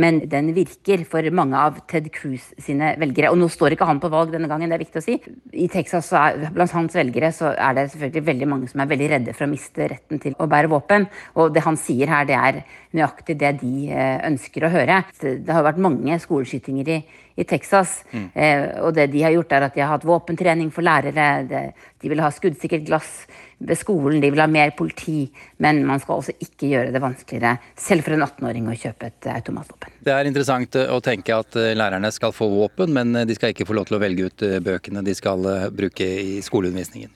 [0.00, 3.32] Men den virker for mange av Ted Cruz sine velgere.
[3.32, 5.18] Og nå står ikke han på valg denne gangen, det er viktig å si.
[5.52, 9.10] I Texas, er, blant hans velgere, så er det selvfølgelig veldig mange som er veldig
[9.12, 11.08] redde for å miste retten til å bære våpen.
[11.36, 12.62] Og det han sier her, det er
[12.96, 15.02] nøyaktig det de eh, ønsker å høre.
[15.20, 16.98] Det har vært mange skoleskytinger i,
[17.36, 20.84] i Texas, eh, og det de har gjort, er at de har hatt våpentrening for
[20.86, 21.72] lærere.
[22.02, 23.22] De vil ha skuddsikkert glass
[23.62, 25.26] ved skolen, de vil ha mer politi.
[25.62, 29.30] Men man skal også ikke gjøre det vanskeligere, selv for en 18-åring, å kjøpe et
[29.36, 29.96] automatvåpen.
[30.02, 33.38] Det er interessant eh, å tenke at eh, lærerne skal få våpen, men eh, de
[33.38, 36.40] skal ikke få lov til å velge ut eh, bøkene de skal eh, bruke i
[36.44, 37.12] skoleundervisningen.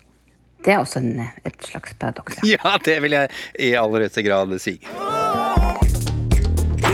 [0.67, 2.41] Det er også en, et slags paradoks.
[2.57, 3.35] Ja, det vil jeg
[3.69, 4.79] i aller høyeste grad si.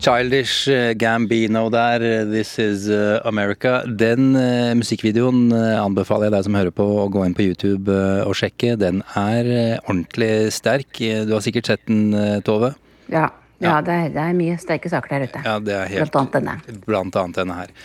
[0.00, 3.82] Childish eh, Gambino der, eh, This Is eh, America.
[3.84, 7.92] Den uh, musikkvideoen uh, anbefaler jeg deg som hører på å gå inn på YouTube
[7.92, 8.78] uh, og sjekke.
[8.80, 9.50] Den er
[9.82, 10.88] ordentlig sterk.
[10.96, 12.72] Du har sikkert sett den, Tove?
[13.12, 13.28] Ja,
[13.60, 15.44] ja det, er, det er mye sterke saker der ute.
[15.44, 16.82] Ja, det er helt Blant annet denne.
[16.88, 17.78] Blant annet denne her.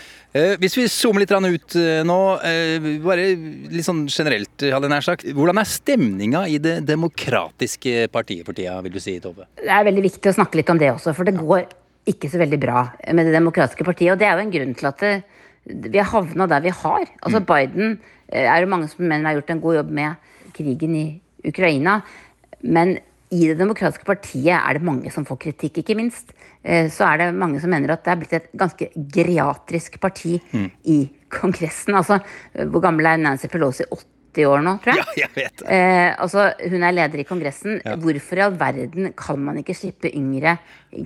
[0.59, 1.75] Hvis vi zoomer litt ut
[2.07, 2.17] nå,
[3.03, 3.29] bare
[3.71, 5.31] litt sånn generelt, hadde jeg nær sagt.
[5.35, 9.47] Hvordan er stemninga i det demokratiske partiet for tida, vil du si, Tove?
[9.59, 11.67] Det er veldig viktig å snakke litt om det også, for det går
[12.05, 12.83] ikke så veldig bra
[13.13, 14.13] med Det demokratiske partiet.
[14.13, 17.05] Og det er jo en grunn til at det, vi har havna der vi har.
[17.25, 17.99] Altså Biden
[18.29, 20.15] eh, er jo mange som mener har gjort en god jobb med
[20.53, 21.05] krigen i
[21.45, 22.01] Ukraina.
[22.61, 22.97] Men
[23.33, 26.31] i Det demokratiske partiet er det mange som får kritikk, ikke minst.
[26.63, 30.39] Eh, Så er det mange som mener at det er blitt et ganske geriatrisk parti
[30.85, 31.95] i Kongressen.
[31.95, 32.19] Altså,
[32.69, 33.83] hvor gammel er Nancy Pelosi?
[33.89, 35.05] 80 år nå, tror jeg.
[35.05, 35.67] Ja, jeg vet det.
[35.71, 37.79] Eh, altså, hun er leder i Kongressen.
[37.85, 37.95] Ja.
[38.01, 40.57] Hvorfor i all verden kan man ikke slippe yngre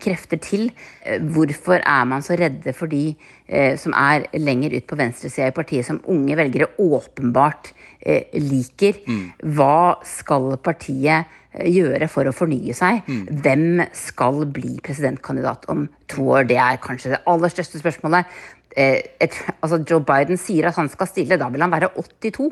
[0.01, 0.71] krefter til?
[1.05, 3.13] Eh, hvorfor er man så redde for de
[3.45, 9.03] eh, som er lenger ut på venstresida i partiet, som unge velgere åpenbart eh, liker?
[9.45, 13.05] Hva skal partiet eh, gjøre for å fornye seg?
[13.45, 16.49] Hvem skal bli presidentkandidat om to år?
[16.49, 18.39] Det er kanskje det aller største spørsmålet.
[18.77, 22.51] Eh, et, altså Joe Biden sier at han skal stille, da vil han være 82.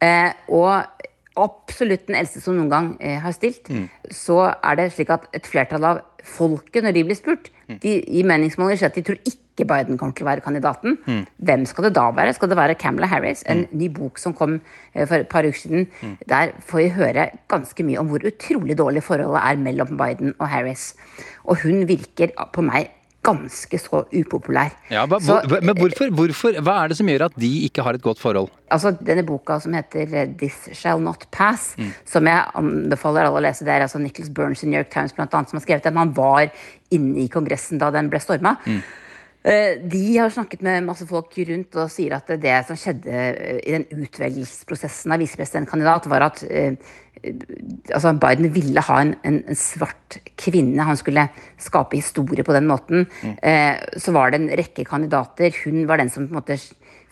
[0.00, 0.86] Eh, og
[1.40, 3.68] absolutt den eldste som noen gang eh, har stilt,
[4.12, 8.24] så er det slik at et flertall av folket, når de blir spurt, de, i
[8.26, 10.94] meningsmålinger sier at de tror ikke Biden kommer til å være kandidaten.
[11.36, 12.32] Hvem skal det da være?
[12.32, 13.42] Skal det være Camilla Harris?
[13.44, 15.90] En ny bok som kom eh, for et par uker siden.
[16.28, 20.48] Der får vi høre ganske mye om hvor utrolig dårlig forholdet er mellom Biden og
[20.48, 20.94] Harris.
[21.44, 22.88] Og hun virker på meg
[23.22, 24.70] ganske så upopulær.
[24.90, 27.94] Ja, hva, Så- men hvorfor, hvorfor, hva er det som gjør at de ikke har
[27.94, 28.48] et godt forhold?
[28.70, 31.74] Altså, denne boka som heter eh, This Shall Not Pass,
[32.06, 35.12] som jeg anbefaler alle å lese, det er altså Nicholas Burns i New York Times
[35.12, 35.96] blant annet, som har skrevet den.
[35.96, 36.50] Han var
[36.90, 38.56] inne i Kongressen da den ble storma.
[38.66, 38.80] Eh,
[39.42, 43.72] De har snakket med masse folk rundt og sier at det som skjedde eh, i
[43.72, 46.76] den utvelgelsesprosessen av visepresidentkandidat, var at eh,
[47.88, 50.84] altså Biden ville ha en, en, en svart kvinne.
[50.84, 51.24] Han skulle
[51.60, 53.08] skape historie på den måten.
[53.24, 53.34] Mm.
[54.00, 55.52] så var det en rekke kandidater.
[55.64, 56.56] Hun var den som på en måte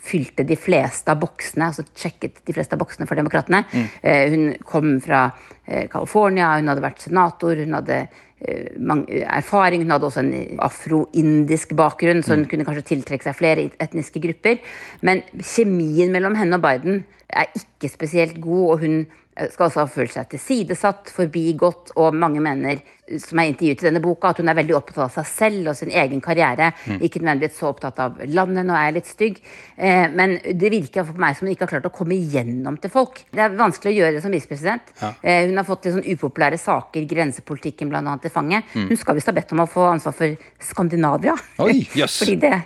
[0.08, 3.64] fylte de fleste av boksene, altså sjekket de fleste av boksene for demokratene.
[3.72, 3.88] Mm.
[4.32, 5.28] hun kom fra
[5.66, 9.82] eh, California, hun hadde vært senator, hun hadde eh, erfaring.
[9.82, 14.60] Hun hadde også en afro-indisk bakgrunn, så hun kunne kanskje tiltrekke seg flere etniske grupper.
[15.02, 19.08] Men kjemien mellom henne og Biden er ikke spesielt god, og hun eh,
[19.52, 22.80] skal også ha følt seg tilsidesatt, forbigått, og mange mener,
[23.22, 25.78] som er intervjuet i denne boka, at hun er veldig opptatt av seg selv og
[25.78, 26.72] sin egen karriere.
[26.88, 26.98] Mm.
[27.06, 29.38] Ikke nødvendigvis så opptatt av landet, nå er jeg litt stygg.
[29.76, 32.92] Eh, men det virker for meg som hun ikke har klart å komme igjennom til
[32.92, 33.22] folk.
[33.32, 34.92] Det er vanskelig å gjøre det som visepresident.
[35.00, 35.12] Ja.
[35.22, 38.62] Eh, hun har fått litt sånn upopulære saker, grensepolitikken annet, til fange.
[38.74, 38.90] Mm.
[38.90, 41.38] Hun skal visst ha bedt om å få ansvar for Skandinavia.
[41.64, 42.20] Oi, yes.
[42.20, 42.56] Fordi det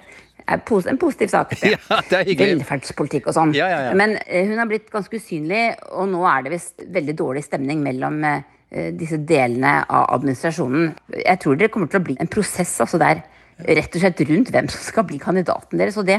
[0.53, 1.57] er en positiv sak.
[1.73, 2.61] Ja, det er hyggelig.
[2.61, 3.55] Velferdspolitikk og sånn.
[3.57, 3.93] Ja, ja, ja.
[3.99, 7.83] Men eh, hun har blitt ganske usynlig, og nå er det visst veldig dårlig stemning
[7.85, 10.93] mellom eh, disse delene av administrasjonen.
[11.19, 13.25] Jeg tror det kommer til å bli en prosess altså der
[13.63, 15.99] rett og slett rundt hvem som skal bli kandidaten deres.
[16.01, 16.19] Og det,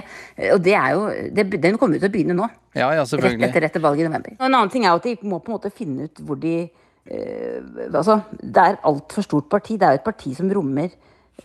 [0.53, 2.47] og det er jo, det, den kommer jo til å begynne nå.
[2.77, 3.41] Ja, ja, selvfølgelig.
[3.41, 4.37] Rett etter dette valget i november.
[4.37, 6.39] Og en annen ting er jo at de må på en måte finne ut hvor
[6.39, 7.57] de øh,
[7.89, 9.77] altså, Det er altfor stort parti.
[9.79, 10.93] Det er jo et parti som rommer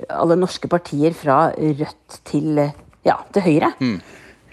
[0.08, 2.72] alle norske partier fra Rødt til, eh,
[3.04, 3.72] ja, til Høyre.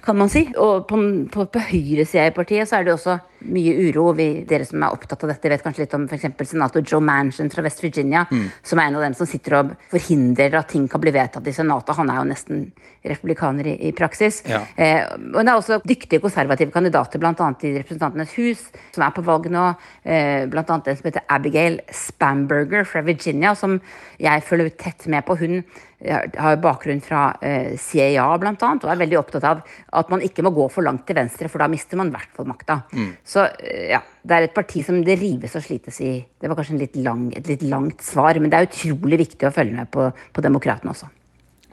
[0.06, 0.44] Kan man si.
[0.62, 0.98] Og på,
[1.34, 4.12] på, på høyresida i partiet så er det også mye uro.
[4.18, 6.28] Vi, dere som er opptatt av dette, vet kanskje litt om f.eks.
[6.50, 8.48] senator Joe Manchin fra West Virginia, Mm.
[8.66, 11.54] som er en av dem som sitter og forhindrer at ting kan bli vedtatt i
[11.54, 11.96] Senatet.
[11.98, 12.62] Han er jo nesten
[13.06, 14.42] republikaner i, i praksis.
[14.50, 14.62] Ja.
[14.78, 15.02] Eh,
[15.34, 17.34] og det er også dyktige konservative kandidater, bl.a.
[17.62, 18.64] i Representantenes hus,
[18.96, 19.66] som er på valg nå.
[20.04, 20.66] Eh, bl.a.
[20.66, 23.78] en som heter Abigail Spamberger fra Virginia, som
[24.22, 25.38] jeg følger tett med på.
[25.42, 25.60] Hun
[26.06, 29.64] eh, har bakgrunn fra eh, CIA, bl.a., og er veldig opptatt av
[30.00, 32.32] at man ikke må gå for langt til venstre, for da mister man i hvert
[32.38, 32.80] fall makta.
[33.26, 36.14] Så eh, ja, det er et parti som det rives og slites i.
[36.22, 39.50] Det var kanskje en litt lang, et litt langt svar, men det er utrolig viktig
[39.50, 41.12] å følge med på, på Demokratene også.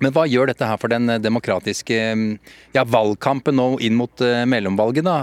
[0.02, 2.26] Men hva gjør dette her for den eh, demokratiske mm,
[2.74, 5.06] ja, valgkampen nå inn mot mellomvalget?
[5.06, 5.18] da?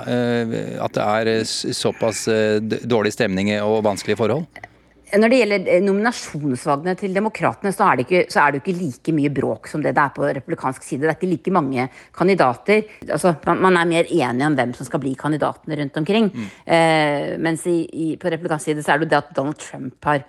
[0.86, 1.44] At det er
[1.76, 2.28] såpass
[2.62, 4.69] dårlig stemning og vanskelige forhold?
[5.10, 8.78] Når det gjelder eh, nominasjonsvalgene til Demokratene, så er, det så er det jo ikke
[8.80, 11.06] like mye bråk som det det er på republikansk side.
[11.06, 12.84] Det er ikke like mange kandidater.
[13.08, 16.30] Altså, man, man er mer enige om hvem som skal bli kandidatene rundt omkring.
[16.66, 20.12] Eh, mens i, i, på republikansk side så er det jo det at Donald Trump
[20.12, 20.26] har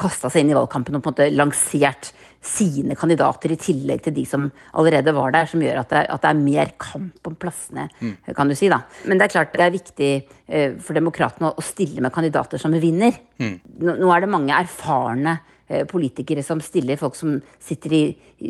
[0.00, 2.10] kasta seg inn i valgkampen og på en måte lansert
[2.40, 6.22] sine kandidater i tillegg til de som allerede var der, som gjør at det, at
[6.24, 7.88] det er mer kamp om plassene,
[8.36, 8.68] kan du si.
[8.72, 8.78] da.
[9.04, 10.10] Men det er klart det er viktig
[10.48, 13.12] eh, for demokratene å, å stille med kandidater som vinner.
[13.38, 15.36] Nå, nå er det mange erfarne
[15.68, 18.02] eh, politikere som stiller folk som sitter i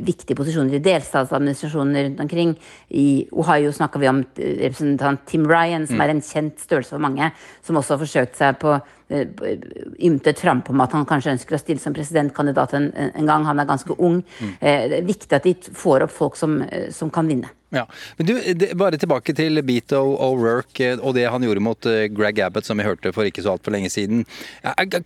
[0.07, 2.55] viktige posisjoner i delstatsadministrasjoner rundt omkring.
[2.95, 6.05] I Ohio snakker vi om eh, representant Tim Ryan, som Mm.
[6.07, 7.33] er en kjent størrelse for mange,
[7.67, 8.79] som også har forsøkt seg på-
[9.11, 13.47] ymtet frampå om at han kanskje ønsker å stille som presidentkandidat en, en gang.
[13.49, 14.21] Han er ganske ung.
[14.61, 17.51] Eh, Det er viktig at de får opp folk som, eh, som kan vinne.
[17.71, 17.85] Ja,
[18.19, 22.09] men du, det, Bare tilbake til Beto O'Rourke eh, og det han gjorde mot eh,
[22.11, 24.25] Greg Abbott, som vi hørte for ikke så altfor lenge siden.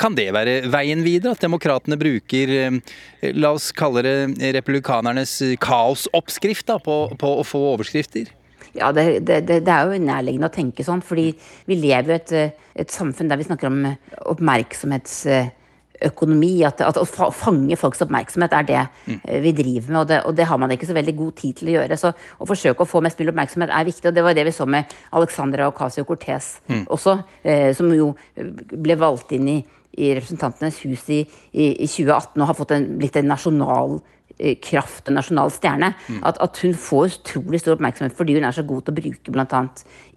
[0.01, 1.35] Kan det være veien videre?
[1.37, 7.61] At demokratene bruker, eh, la oss kalle det republikanernes kaosoppskrift da, på, på å få
[7.75, 8.33] overskrifter?
[8.75, 11.29] Ja, det, det, det, er jo nærliggende å tenke sånn, fordi
[11.69, 12.33] vi lever i et,
[12.85, 13.97] et samfunn der vi snakker om eh,
[14.33, 16.55] oppmerksomhetsøkonomi.
[16.67, 17.05] At, at å
[17.35, 19.21] fange folks oppmerksomhet er det Mm.
[19.29, 21.55] eh, vi driver med, og det, og det har man ikke så veldig god tid
[21.57, 21.97] til å gjøre.
[22.01, 24.53] Så å forsøke å få mest mulig oppmerksomhet er viktig, og det var det vi
[24.57, 26.85] så med Alexandra Ocasio-Cortez Mm.
[26.89, 29.65] også, eh, som jo ble valgt inn i,
[29.97, 31.21] i Representantenes hus i,
[31.53, 34.01] i, i 2018 og har fått en, blitt en nasjonal
[34.65, 35.93] kraft, og nasjonal stjerne.
[36.09, 36.21] Mm.
[36.27, 39.35] At, at hun får utrolig stor oppmerksomhet fordi hun er så god til å bruke
[39.35, 39.63] bl.a.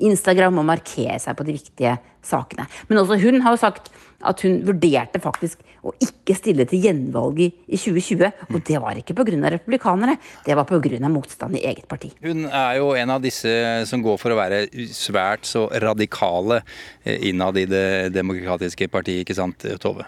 [0.09, 1.95] Instagram og markere seg på de viktige
[2.25, 2.67] sakene.
[2.89, 3.91] Men også hun har jo sagt
[4.25, 8.31] at hun vurderte faktisk å ikke stille til gjenvalg i, i 2020.
[8.49, 9.51] Og det var ikke pga.
[9.53, 11.09] republikanere, det var pga.
[11.09, 12.11] motstand i eget parti.
[12.23, 13.53] Hun er jo en av disse
[13.85, 16.63] som går for å være svært så radikale
[17.03, 20.07] eh, innad i det demokratiske partiet, ikke sant, Tove?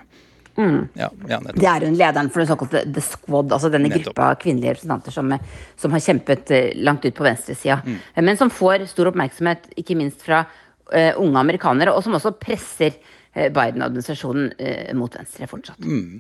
[0.60, 0.80] Mm.
[1.00, 1.40] Ja, ja.
[1.56, 4.12] Det er hun lederen for den såkalte The Squad, altså denne Nettopp.
[4.12, 5.32] gruppa kvinnelige representanter som,
[5.80, 7.80] som har kjempet eh, langt ut på venstresida.
[7.86, 8.00] Mm.
[8.14, 12.34] Eh, Men som får stor oppmerksomhet, ikke minst fra uh, unge amerikanere, og som også
[12.42, 12.98] presser
[13.34, 15.80] eh, Biden-administrasjonen uh, mot venstre fortsatt.
[15.80, 16.20] Mm.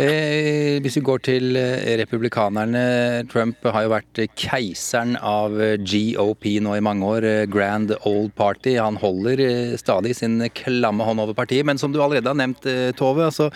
[0.00, 6.46] Eh, hvis vi går til eh, republikanerne Trump har jo vært keiseren av eh, GOP
[6.64, 7.26] nå i mange år.
[7.28, 8.78] eh, Grand Old Party.
[8.80, 11.66] Han holder stadig sin klamme hånd over partiet.
[11.68, 12.64] Men som du allerede har nevnt,
[12.96, 13.50] Tove, altså,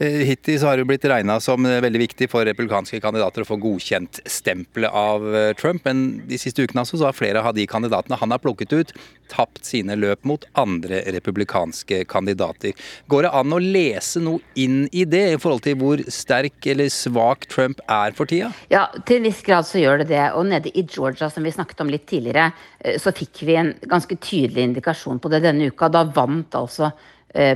[0.00, 4.22] hittil så har det blitt regna som veldig viktig for republikanske kandidater å få godkjent
[4.24, 5.26] stempelet av
[5.60, 5.84] Trump.
[5.84, 8.94] Men de siste ukene altså, så har flere av de kandidatene han har plukket ut,
[9.32, 12.72] tapt sine løp mot andre republikanske kandidater.
[13.12, 16.90] Går det an å lese noe inn i det, i forhold til hvor sterk eller
[16.92, 18.50] svak Trump er for tida?
[18.72, 20.24] Ja, til en viss grad så gjør det det.
[20.38, 23.74] Og nede i Georgia, som vi snakket om litt tidligere, eh, så fikk vi en
[23.88, 25.90] ganske tydelig indikasjon på det denne uka.
[25.92, 26.90] Da vant altså
[27.34, 27.54] eh,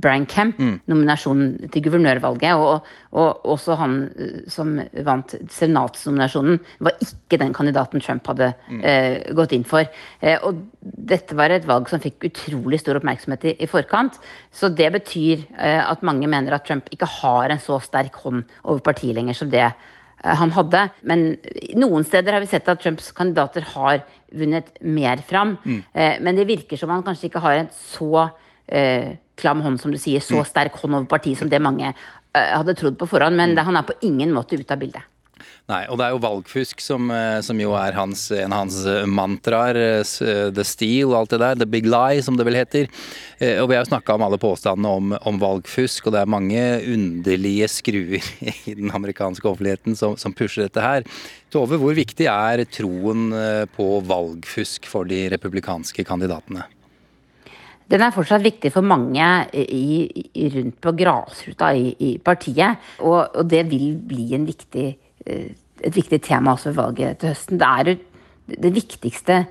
[0.00, 0.58] Brian Kemp
[0.90, 2.58] nominasjonen til guvernørvalget.
[2.58, 4.74] Og, og også han eh, som
[5.06, 9.88] vant senatsnominasjonen, var ikke den kandidaten Trump hadde eh, gått inn for.
[10.20, 14.18] Eh, og dette var et valg som fikk utrolig stor oppmerksomhet i, i forkant.
[14.54, 18.44] Så det betyr eh, at mange mener at Trump ikke har en så sterk hånd
[18.64, 20.88] over partiet lenger som det eh, han hadde.
[21.06, 21.26] Men
[21.78, 25.56] noen steder har vi sett at Trumps kandidater har vunnet mer fram.
[25.64, 25.82] Mm.
[25.92, 28.28] Eh, men det virker som han kanskje ikke har en så
[28.66, 30.46] eh, klam hånd, som du sier, så Mm.
[30.50, 33.36] sterk hånd over partiet som det mange uh, hadde trodd på forhånd.
[33.36, 35.02] Men det, han er på ingen måte ute av bildet.
[35.64, 38.82] Nei, og det er jo valgfusk som, eh, som jo er hans, en av hans
[38.84, 40.04] eh, mantraer.
[40.52, 41.54] The Steal og alt det der.
[41.62, 42.90] The Big Lie, som det vel heter.
[43.62, 46.60] Og vi har jo snakka om alle påstandene om, om valgfusk, og det er mange
[46.84, 48.20] underlige skruer
[48.70, 51.08] i den amerikanske offentligheten som, som pusher dette her.
[51.52, 53.32] Tove, hvor viktig er troen
[53.74, 56.68] på valgfusk for de republikanske kandidatene?
[57.90, 62.80] Den er fortsatt viktig for mange i, i, rundt på grasruta i, i partiet.
[63.04, 64.86] Og, og det vil bli en viktig,
[65.26, 65.50] eh,
[65.84, 67.60] et viktig tema også ved valget til høsten.
[67.60, 69.42] Det, er det viktigste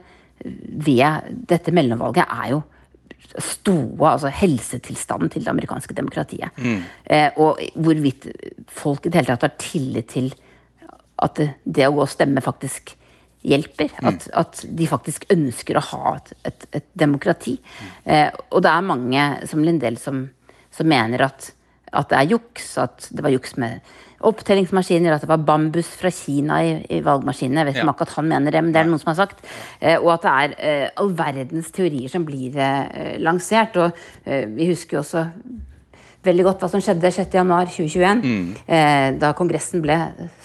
[0.43, 2.63] ved dette mellomvalget er jo
[3.39, 6.49] stoa, altså helsetilstanden til det amerikanske demokratiet.
[7.05, 8.27] Eh, og hvorvidt
[8.69, 10.33] folk i det hele tatt har tillit til
[11.23, 12.95] at det, det å gå og stemme faktisk
[13.43, 13.91] hjelper.
[14.07, 17.57] At, at de faktisk ønsker å ha et, et, et demokrati.
[18.05, 20.25] Eh, og det er mange, som Lindell, som,
[20.71, 21.51] som mener at,
[21.93, 22.71] at det er juks.
[22.81, 23.81] At det var juks med
[24.23, 27.59] opptellingsmaskiner, at det var bambus fra Kina i, i valgmaskinene.
[27.59, 29.17] Jeg vet ikke om akkurat han mener det, men det er det noen som har
[29.19, 29.41] sagt.
[29.83, 33.75] Eh, og at det er eh, all verdens teorier som blir eh, lansert.
[33.83, 33.91] Og
[34.23, 35.25] eh, vi husker jo også
[36.23, 38.45] veldig godt hva som skjedde 6.1.2021, Mm.
[38.63, 39.97] eh, da Kongressen ble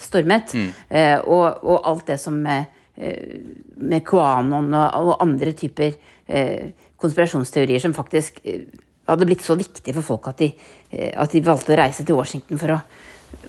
[0.03, 0.51] stormet.
[0.59, 0.67] Mm.
[0.91, 2.65] Eh, og, og alt det som eh,
[2.99, 5.93] med Quanon og, andre typer
[6.27, 8.65] eh, konspirasjonsteorier som faktisk eh,
[9.09, 10.51] hadde blitt så viktige for folk at de,
[10.91, 12.79] eh, at de valgte å reise til Washington for å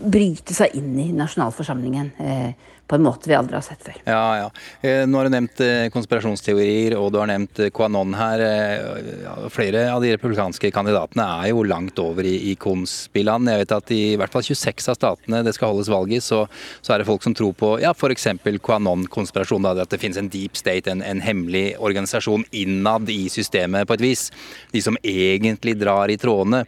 [0.01, 3.99] bryte seg inn i nasjonalforsamlingen eh, på en måte vi aldri har sett før.
[4.03, 4.47] Ja, ja.
[4.83, 8.43] Eh, Nå har du nevnt eh, konspirasjonsteorier, og du har nevnt QAnon her.
[8.43, 13.51] Eh, Flere av de republikanske kandidatene er jo langt over i, i konspiland.
[13.51, 16.43] Jeg vet at i hvert fall 26 av statene det skal holdes valg i, så,
[16.83, 18.27] så er det folk som tror på ja, f.eks.
[18.67, 19.71] QAnon-konspirasjon.
[19.71, 24.05] At det finnes en deep state, en, en hemmelig organisasjon innad i systemet på et
[24.09, 24.27] vis.
[24.75, 26.65] De som egentlig drar i trådene.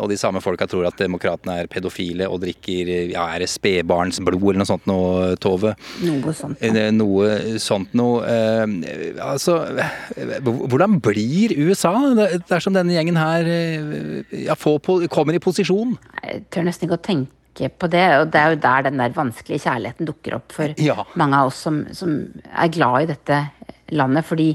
[0.00, 4.52] Og de samme folka tror at demokratene er pedofile og drikker ja, er det spedbarnsblod
[4.52, 5.74] eller noe sånt noe, Tove.
[6.06, 6.62] Noe sånt.
[6.62, 8.22] Eh, Noe sånt noe.
[8.24, 9.58] Eh, altså,
[10.46, 11.92] hvordan blir USA
[12.48, 15.96] dersom denne gjengen her eh, ja, får, kommer i posisjon?
[16.22, 19.12] Jeg tør nesten ikke å tenke på det, og det er jo der den der
[19.16, 21.02] vanskelige kjærligheten dukker opp for Ja.
[21.20, 22.14] mange av oss som, som
[22.48, 23.42] er glad i dette
[23.92, 24.46] landet, fordi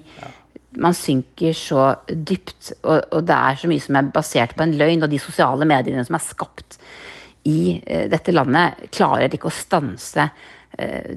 [0.78, 4.76] man synker så dypt, og, og det er så mye som er basert på en
[4.78, 6.78] løgn, og de sosiale mediene som er skapt
[7.48, 10.26] i uh, dette landet, klarer ikke å stanse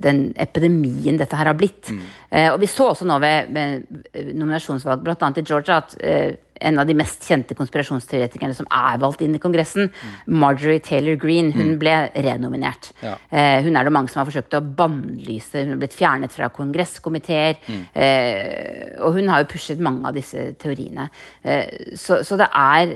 [0.01, 1.91] den epidemien dette her har blitt.
[2.31, 5.33] Eh, og vi så også nå ved, ved nominasjonsvalg, bl.a.
[5.37, 9.41] i Georgia, at eh, en av de mest kjente konspirasjonsteoretikerne som er valgt inn i
[9.41, 9.87] Kongressen,
[10.29, 11.79] Marjorie Taylor Greene, hun Mm.
[11.81, 12.91] ble renominert.
[13.03, 13.15] Ja.
[13.33, 15.63] Eh, hun er det mange som har forsøkt å bannlyse.
[15.65, 17.57] Hun har blitt fjernet fra kongresskomiteer.
[17.67, 17.87] Mm.
[17.95, 21.09] Eh, og hun har jo pushet mange av disse teoriene.
[21.45, 22.93] Eh, så, så det er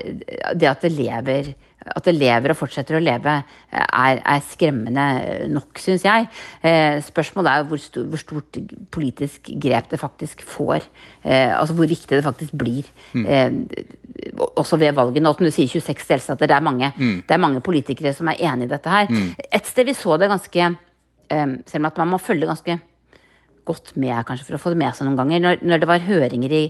[0.53, 1.53] det at det lever
[1.85, 3.33] at det lever og fortsetter å leve,
[3.71, 5.05] eh, er, er skremmende
[5.53, 6.27] nok, syns jeg.
[6.65, 8.57] Eh, spørsmålet er hvor, stor, hvor stort
[8.95, 10.87] politisk grep det faktisk får.
[11.23, 12.89] Eh, altså hvor viktig det faktisk blir.
[13.13, 13.67] Mm.
[14.57, 15.29] Også ved valgene.
[15.29, 16.47] Og som du sier, 26 delstater.
[16.49, 17.21] Det er mange, Mm.
[17.27, 19.07] det er mange politikere som er enig i dette her.
[19.11, 19.35] Mm.
[19.51, 20.75] Et sted vi så det ganske
[21.65, 22.75] Selv om at man må følge ganske
[23.65, 25.39] godt med kanskje for å få det med seg noen ganger.
[25.41, 26.65] Når, når det var høringer i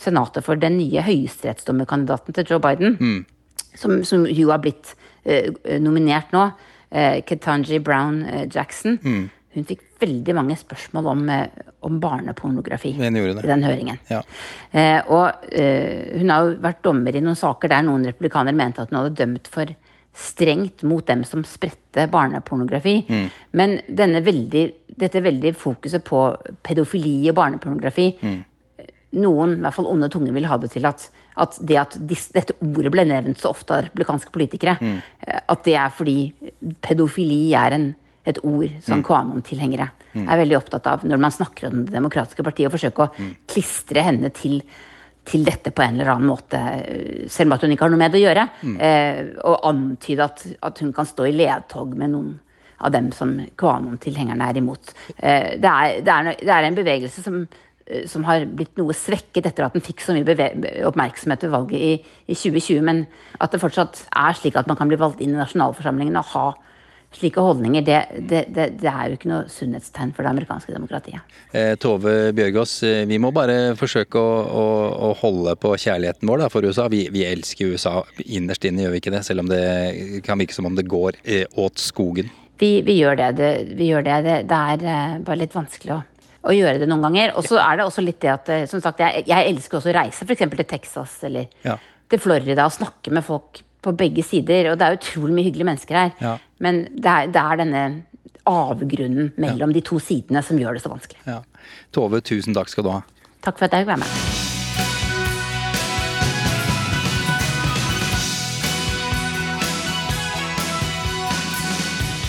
[0.00, 3.24] Senatet for den nye høyesterettsdommerkandidaten til Joe Biden, Mm.
[3.74, 4.94] Som, som jo har blitt
[5.24, 5.50] eh,
[5.80, 6.46] nominert nå,
[6.94, 9.28] uh, Ketanji Brown eh, Jackson, Mm.
[9.54, 11.46] hun fikk veldig mange spørsmål om, eh,
[11.82, 13.10] om barnepornografi i
[13.42, 13.98] den høringen.
[14.08, 14.22] Ja.
[14.72, 18.80] Eh, og eh, hun har jo vært dommer i noen saker der noen republikanere mente
[18.82, 19.66] at hun hadde dømt for
[20.14, 23.04] strengt mot dem som spredte barnepornografi.
[23.08, 23.26] Mm.
[23.52, 24.64] Men denne veldig,
[24.98, 26.24] dette veldig fokuset på
[26.66, 28.44] pedofili og barnepornografi Mm.
[29.12, 31.08] Noen, i hvert fall onde tunger, vil ha det til at,
[31.40, 35.00] at det at disse, dette ordet ble nevnt så ofte av republikanske politikere, Mm.
[35.26, 36.18] eh, at det er fordi
[36.84, 37.88] pedofili er en,
[38.26, 39.04] et ord som Mm.
[39.06, 40.28] QAnon-tilhengere Mm.
[40.28, 43.36] er veldig opptatt av når man snakker om Det demokratiske partiet, og forsøker å Mm.
[43.48, 44.62] klistre henne til,
[45.24, 47.98] til dette på en eller annen måte, eh, selv om at hun ikke har noe
[47.98, 48.48] med det å gjøre.
[48.62, 48.80] Mm.
[48.80, 52.38] Eh, og antyde at, at hun kan stå i ledtog med noen
[52.82, 54.92] av dem som QAnon-tilhengerne er imot.
[55.22, 57.46] Eh, det, er, det, er, det er en bevegelse som,
[58.10, 60.50] som har blitt noe svekket etter at den fikk så mye
[60.88, 61.92] oppmerksomhet ved valget i,
[62.30, 63.04] i 2020, men
[63.40, 66.48] at det fortsatt er slik at man kan bli valgt inn i nasjonalforsamlingen og ha
[67.10, 67.98] slike holdninger, det,
[68.30, 71.38] det, det, det er jo ikke noe sunnhetstegn for det amerikanske demokratiet.
[71.50, 74.66] Eh, Tove Bjørgaas, eh, vi må bare forsøke å, å,
[75.08, 76.86] å holde på kjærligheten vår da, for USA.
[76.92, 79.24] Vi, vi elsker USA innerst inne, gjør vi ikke det?
[79.26, 79.64] Selv om det
[80.26, 82.30] kan virke som om det går eh, åt skogen.
[82.60, 83.30] Vi, vi gjør det.
[83.40, 84.16] det, vi gjør det.
[84.26, 86.00] det, det er eh, bare litt vanskelig å,
[86.44, 87.32] å gjøre det noen ganger.
[87.36, 89.90] Og så er det også litt det at eh, som sagt, jeg, jeg elsker også
[89.92, 90.44] å reise f.eks.
[90.56, 91.76] til Texas eller Ja.
[92.10, 94.72] til Florida og snakke med folk på begge sider.
[94.72, 96.12] Og det er utrolig mye hyggelige mennesker her.
[96.20, 96.36] Ja.
[96.60, 97.84] Men det er, det er denne
[98.50, 101.20] avgrunnen mellom de to sidene som gjør det så vanskelig.
[101.28, 101.40] Ja.
[101.92, 103.00] Tove, tusen takk skal du ha.
[103.44, 105.28] Takk for at jeg fikk være med.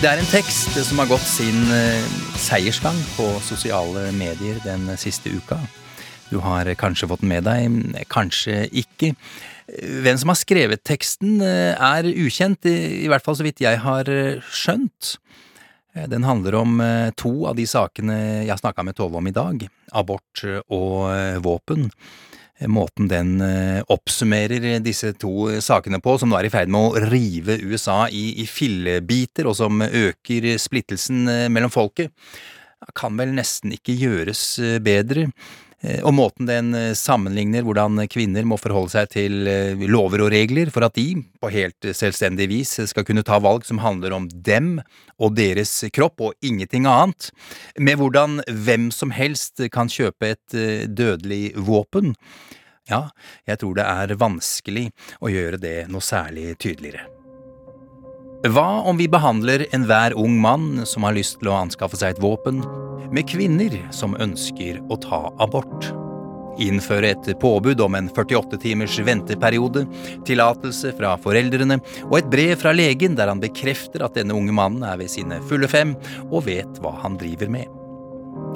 [0.01, 2.05] Det er en tekst som har gått sin eh,
[2.42, 5.60] seiersgang på sosiale medier den siste uka.
[6.32, 9.12] Du har kanskje fått den med deg, kanskje ikke.
[10.02, 14.10] Hvem som har skrevet teksten eh, er ukjent, i hvert fall så vidt jeg har
[14.10, 15.16] eh, skjønt.
[15.94, 16.82] Eh, Den handler om
[17.20, 18.18] to av de sakene
[18.48, 21.92] jeg snakka med Tove om i dag, abort og våpen.
[22.70, 27.03] Måten den eh, oppsummerer disse to sakene på, som nå er i ferd med å
[27.09, 32.14] rive USA i, i fillebiter, og som øker splittelsen eh, mellom folket,
[32.97, 35.30] kan vel nesten ikke gjøres eh, bedre.
[35.82, 40.32] Eh, Og måten den eh, sammenligner hvordan kvinner må forholde seg til eh, lover og
[40.34, 44.30] regler for at de, på helt selvstendig vis, skal kunne ta valg som handler om
[44.30, 44.76] dem
[45.18, 47.32] og deres kropp og ingenting annet,
[47.78, 50.58] med hvordan hvem som helst kan kjøpe et
[50.90, 52.16] dødelig våpen.
[52.90, 53.08] Ja,
[53.48, 54.90] jeg tror det er vanskelig
[55.22, 57.20] å gjøre det noe særlig tydeligere.
[58.42, 62.22] Hva om vi behandler enhver ung mann som har lyst til å anskaffe seg et
[62.24, 62.64] våpen,
[63.14, 65.92] med kvinner som ønsker å ta abort?
[66.62, 69.84] Innføre et påbud om en 48 timers venteperiode,
[70.26, 71.78] tillatelse fra foreldrene
[72.08, 75.38] og et brev fra legen der han bekrefter at denne unge mannen er ved sine
[75.46, 75.94] fulle fem
[76.32, 77.70] og vet hva han driver med.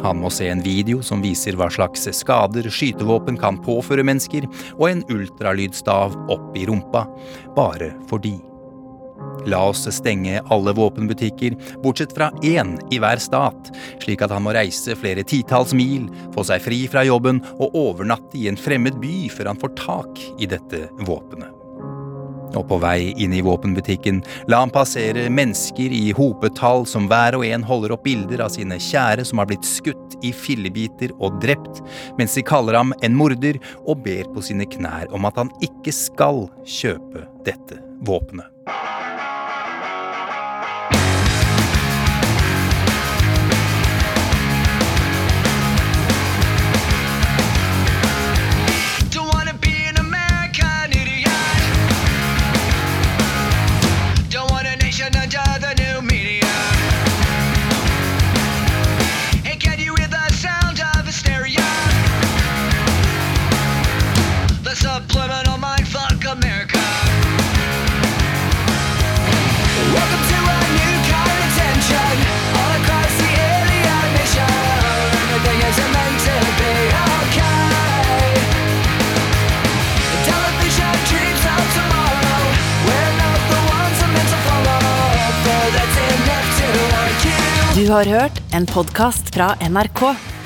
[0.01, 4.89] Han må se en video som viser hva slags skader skytevåpen kan påføre mennesker, og
[4.89, 7.05] en ultralydstav opp i rumpa,
[7.53, 8.39] bare fordi.
[9.45, 13.71] La oss stenge alle våpenbutikker, bortsett fra én i hver stat,
[14.03, 18.39] slik at han må reise flere titalls mil, få seg fri fra jobben og overnatte
[18.39, 21.51] i en fremmed by før han får tak i dette våpenet.
[22.55, 24.21] Og på vei inn i våpenbutikken
[24.51, 28.79] la han passere mennesker i hopetall som hver og en holder opp bilder av sine
[28.81, 31.83] kjære som har blitt skutt i fillebiter og drept,
[32.19, 35.93] mens de kaller ham en morder og ber på sine knær om at han ikke
[35.95, 38.47] skal kjøpe dette våpenet.
[87.85, 89.99] Du har hørt en podkast fra NRK.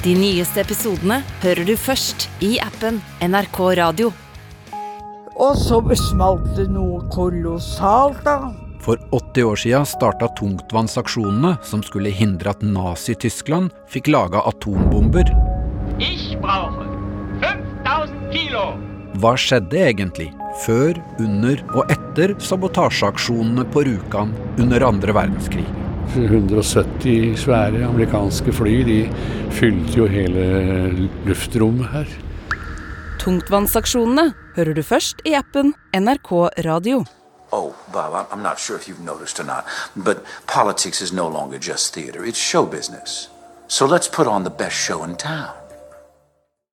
[0.03, 4.09] De nyeste episodene hører du først i appen NRK Radio.
[5.39, 8.51] Og så smalt det noe kolossalt, da.
[8.83, 15.31] For 80 år siden starta tungtvannsaksjonene som skulle hindre at Nazi-Tyskland fikk laga atombomber.
[15.95, 16.91] Ich brauche
[17.39, 18.69] 5000 Kilo.
[19.23, 20.33] Hva skjedde egentlig
[20.67, 25.69] før, under og etter sabotasjeaksjonene på Rjukan under andre verdenskrig?
[26.15, 28.97] 170 svære amerikanske fly de
[29.51, 32.05] fylte jo hele luftrommet her.
[33.19, 36.31] Tungtvannsaksjonene hører du først i appen NRK
[36.65, 37.03] Radio.
[37.51, 39.63] Oh, Bob, I'm- I'm not sure if you've noticed or not,
[39.95, 43.29] but politics is no longer just theater, it's show business.
[43.67, 45.58] So let's put on the best show in town.